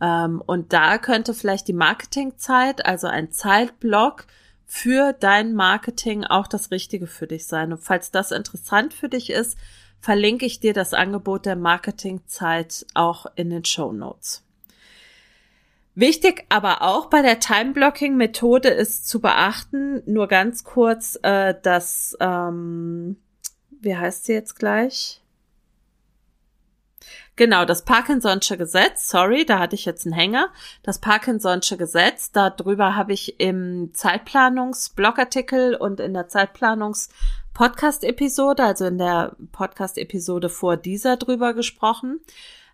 Ähm, 0.00 0.42
und 0.44 0.72
da 0.72 0.98
könnte 0.98 1.34
vielleicht 1.34 1.68
die 1.68 1.72
Marketingzeit, 1.72 2.84
also 2.84 3.06
ein 3.06 3.30
Zeitblock 3.30 4.26
für 4.70 5.14
dein 5.14 5.54
Marketing 5.54 6.24
auch 6.24 6.46
das 6.46 6.70
Richtige 6.70 7.06
für 7.06 7.26
dich 7.26 7.46
sein. 7.46 7.72
Und 7.72 7.78
falls 7.78 8.10
das 8.10 8.30
interessant 8.30 8.92
für 8.92 9.08
dich 9.08 9.30
ist, 9.30 9.56
verlinke 9.98 10.44
ich 10.44 10.60
dir 10.60 10.74
das 10.74 10.92
Angebot 10.92 11.46
der 11.46 11.56
Marketingzeit 11.56 12.86
auch 12.92 13.26
in 13.34 13.48
den 13.48 13.64
Show 13.64 13.92
Notes. 13.92 14.44
Wichtig 15.94 16.44
aber 16.50 16.82
auch 16.82 17.06
bei 17.06 17.22
der 17.22 17.40
Time-Blocking-Methode 17.40 18.68
ist 18.68 19.08
zu 19.08 19.20
beachten, 19.20 20.02
nur 20.06 20.28
ganz 20.28 20.62
kurz, 20.62 21.18
äh, 21.22 21.54
dass, 21.60 22.16
ähm, 22.20 23.16
wie 23.80 23.96
heißt 23.96 24.26
sie 24.26 24.34
jetzt 24.34 24.58
gleich? 24.58 25.22
Genau, 27.36 27.64
das 27.64 27.86
Parkinson'sche 27.86 28.56
Gesetz, 28.56 29.08
sorry, 29.08 29.46
da 29.46 29.60
hatte 29.60 29.76
ich 29.76 29.84
jetzt 29.84 30.04
einen 30.06 30.14
Hänger. 30.14 30.48
Das 30.82 31.00
Parkinson'sche 31.00 31.76
Gesetz, 31.76 32.32
darüber 32.32 32.96
habe 32.96 33.12
ich 33.12 33.38
im 33.40 33.94
Zeitplanungs-Blogartikel 33.94 35.76
und 35.76 36.00
in 36.00 36.14
der 36.14 36.26
Zeitplanungs-Podcast-Episode, 36.28 38.64
also 38.64 38.86
in 38.86 38.98
der 38.98 39.36
Podcast-Episode 39.52 40.48
vor 40.48 40.76
dieser 40.76 41.16
drüber 41.16 41.54
gesprochen. 41.54 42.18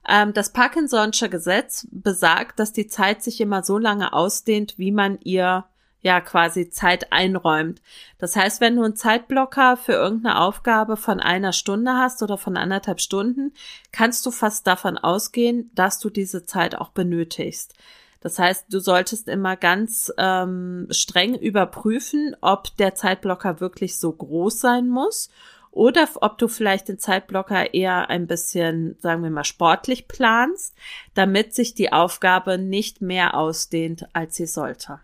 Ähm, 0.08 0.32
das 0.32 0.54
Parkinson'sche 0.54 1.28
Gesetz 1.28 1.86
besagt, 1.90 2.58
dass 2.58 2.72
die 2.72 2.86
Zeit 2.86 3.22
sich 3.22 3.40
immer 3.40 3.62
so 3.62 3.78
lange 3.78 4.12
ausdehnt, 4.12 4.78
wie 4.78 4.92
man 4.92 5.18
ihr 5.20 5.64
ja 6.04 6.20
quasi 6.20 6.68
Zeit 6.68 7.12
einräumt. 7.12 7.80
Das 8.18 8.36
heißt, 8.36 8.60
wenn 8.60 8.76
du 8.76 8.82
einen 8.82 8.94
Zeitblocker 8.94 9.76
für 9.78 9.94
irgendeine 9.94 10.38
Aufgabe 10.38 10.96
von 10.96 11.18
einer 11.18 11.52
Stunde 11.52 11.94
hast 11.94 12.22
oder 12.22 12.36
von 12.36 12.56
anderthalb 12.56 13.00
Stunden, 13.00 13.52
kannst 13.90 14.24
du 14.26 14.30
fast 14.30 14.66
davon 14.66 14.98
ausgehen, 14.98 15.70
dass 15.74 15.98
du 15.98 16.10
diese 16.10 16.44
Zeit 16.44 16.76
auch 16.76 16.90
benötigst. 16.90 17.74
Das 18.20 18.38
heißt, 18.38 18.66
du 18.70 18.80
solltest 18.80 19.28
immer 19.28 19.56
ganz 19.56 20.12
ähm, 20.18 20.86
streng 20.90 21.34
überprüfen, 21.34 22.36
ob 22.40 22.76
der 22.76 22.94
Zeitblocker 22.94 23.60
wirklich 23.60 23.98
so 23.98 24.12
groß 24.12 24.60
sein 24.60 24.88
muss 24.88 25.30
oder 25.74 26.08
ob 26.20 26.38
du 26.38 26.46
vielleicht 26.46 26.88
den 26.88 26.98
Zeitblocker 26.98 27.74
eher 27.74 28.08
ein 28.08 28.28
bisschen, 28.28 28.96
sagen 29.00 29.22
wir 29.24 29.30
mal, 29.30 29.44
sportlich 29.44 30.06
planst, 30.06 30.74
damit 31.14 31.52
sich 31.52 31.74
die 31.74 31.92
Aufgabe 31.92 32.58
nicht 32.58 33.02
mehr 33.02 33.34
ausdehnt, 33.34 34.06
als 34.12 34.36
sie 34.36 34.46
sollte. 34.46 35.00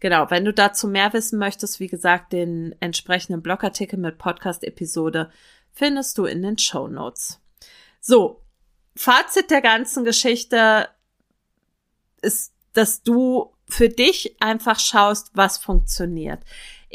Genau, 0.00 0.30
wenn 0.30 0.44
du 0.44 0.52
dazu 0.52 0.88
mehr 0.88 1.12
wissen 1.12 1.38
möchtest, 1.38 1.78
wie 1.78 1.88
gesagt, 1.88 2.32
den 2.32 2.74
entsprechenden 2.80 3.42
Blogartikel 3.42 3.98
mit 3.98 4.16
Podcast-Episode 4.16 5.30
findest 5.72 6.16
du 6.16 6.24
in 6.24 6.42
den 6.42 6.58
Show 6.58 6.88
Notes. 6.88 7.40
So, 8.00 8.40
Fazit 8.96 9.50
der 9.50 9.60
ganzen 9.60 10.04
Geschichte 10.04 10.88
ist, 12.22 12.52
dass 12.72 13.02
du 13.02 13.54
für 13.68 13.88
dich 13.88 14.36
einfach 14.40 14.78
schaust, 14.78 15.32
was 15.34 15.58
funktioniert. 15.58 16.40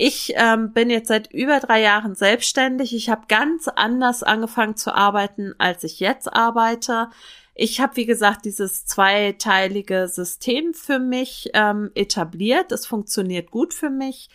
Ich 0.02 0.32
ähm, 0.38 0.72
bin 0.72 0.90
jetzt 0.90 1.10
seit 1.10 1.30
über 1.34 1.60
drei 1.60 1.82
Jahren 1.82 2.16
selbstständig. 2.16 2.96
Ich 2.96 3.10
habe 3.10 3.24
ganz 3.28 3.68
anders 3.68 4.24
angefangen 4.24 4.78
zu 4.78 4.96
arbeiten, 4.96 5.54
als 5.58 5.84
ich 5.84 6.00
jetzt 6.00 6.32
arbeite. 6.32 7.10
Ich 7.54 7.82
habe, 7.82 7.98
wie 7.98 8.06
gesagt, 8.06 8.46
dieses 8.46 8.86
zweiteilige 8.86 10.08
System 10.08 10.74
für 10.74 11.00
mich 11.00 11.50
ähm, 11.54 11.92
etabliert. 11.96 12.72
Es 12.72 12.86
funktioniert 12.86 13.52
gut 13.52 13.74
für 13.74 13.90
mich 13.90 14.30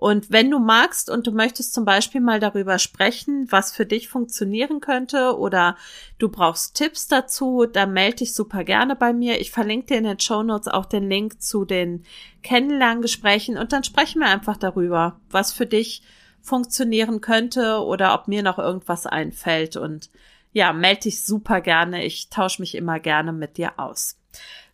und 0.00 0.32
wenn 0.32 0.50
du 0.50 0.58
magst 0.58 1.10
und 1.10 1.26
du 1.26 1.30
möchtest 1.30 1.74
zum 1.74 1.84
Beispiel 1.84 2.22
mal 2.22 2.40
darüber 2.40 2.78
sprechen, 2.78 3.46
was 3.50 3.70
für 3.70 3.84
dich 3.84 4.08
funktionieren 4.08 4.80
könnte 4.80 5.36
oder 5.36 5.76
du 6.18 6.30
brauchst 6.30 6.74
Tipps 6.74 7.06
dazu, 7.06 7.66
dann 7.70 7.92
melde 7.92 8.16
dich 8.16 8.32
super 8.32 8.64
gerne 8.64 8.96
bei 8.96 9.12
mir. 9.12 9.42
Ich 9.42 9.50
verlinke 9.50 9.88
dir 9.88 9.98
in 9.98 10.04
den 10.04 10.18
Show 10.18 10.42
Notes 10.42 10.68
auch 10.68 10.86
den 10.86 11.06
Link 11.06 11.42
zu 11.42 11.66
den 11.66 12.04
Kennenlerngesprächen 12.42 13.58
und 13.58 13.74
dann 13.74 13.84
sprechen 13.84 14.20
wir 14.20 14.28
einfach 14.28 14.56
darüber, 14.56 15.20
was 15.28 15.52
für 15.52 15.66
dich 15.66 16.02
funktionieren 16.40 17.20
könnte 17.20 17.84
oder 17.84 18.14
ob 18.14 18.26
mir 18.26 18.42
noch 18.42 18.58
irgendwas 18.58 19.06
einfällt 19.06 19.76
und 19.76 20.08
ja, 20.54 20.72
melde 20.72 21.02
dich 21.02 21.22
super 21.22 21.60
gerne. 21.60 22.06
Ich 22.06 22.30
tausche 22.30 22.62
mich 22.62 22.74
immer 22.74 23.00
gerne 23.00 23.34
mit 23.34 23.58
dir 23.58 23.78
aus. 23.78 24.18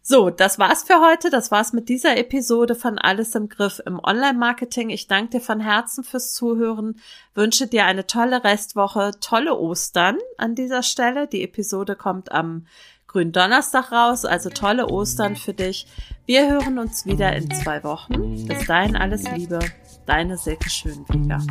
So, 0.08 0.30
das 0.30 0.60
war's 0.60 0.84
für 0.84 1.00
heute. 1.00 1.30
Das 1.30 1.50
war's 1.50 1.72
mit 1.72 1.88
dieser 1.88 2.16
Episode 2.16 2.76
von 2.76 2.96
Alles 2.96 3.34
im 3.34 3.48
Griff 3.48 3.82
im 3.84 3.98
Online-Marketing. 3.98 4.90
Ich 4.90 5.08
danke 5.08 5.30
dir 5.30 5.40
von 5.40 5.58
Herzen 5.58 6.04
fürs 6.04 6.32
Zuhören, 6.32 7.00
wünsche 7.34 7.66
dir 7.66 7.86
eine 7.86 8.06
tolle 8.06 8.44
Restwoche, 8.44 9.10
tolle 9.20 9.58
Ostern 9.58 10.18
an 10.38 10.54
dieser 10.54 10.84
Stelle. 10.84 11.26
Die 11.26 11.42
Episode 11.42 11.96
kommt 11.96 12.30
am 12.30 12.68
grünen 13.08 13.32
Donnerstag 13.32 13.90
raus, 13.90 14.24
also 14.24 14.48
tolle 14.48 14.86
Ostern 14.86 15.34
für 15.34 15.54
dich. 15.54 15.88
Wir 16.24 16.48
hören 16.48 16.78
uns 16.78 17.04
wieder 17.04 17.34
in 17.34 17.50
zwei 17.50 17.82
Wochen. 17.82 18.46
Bis 18.46 18.64
dahin 18.64 18.94
alles 18.94 19.28
Liebe. 19.32 19.58
Deine 20.06 20.38
Silke 20.38 20.70
Schönweger. 20.70 21.42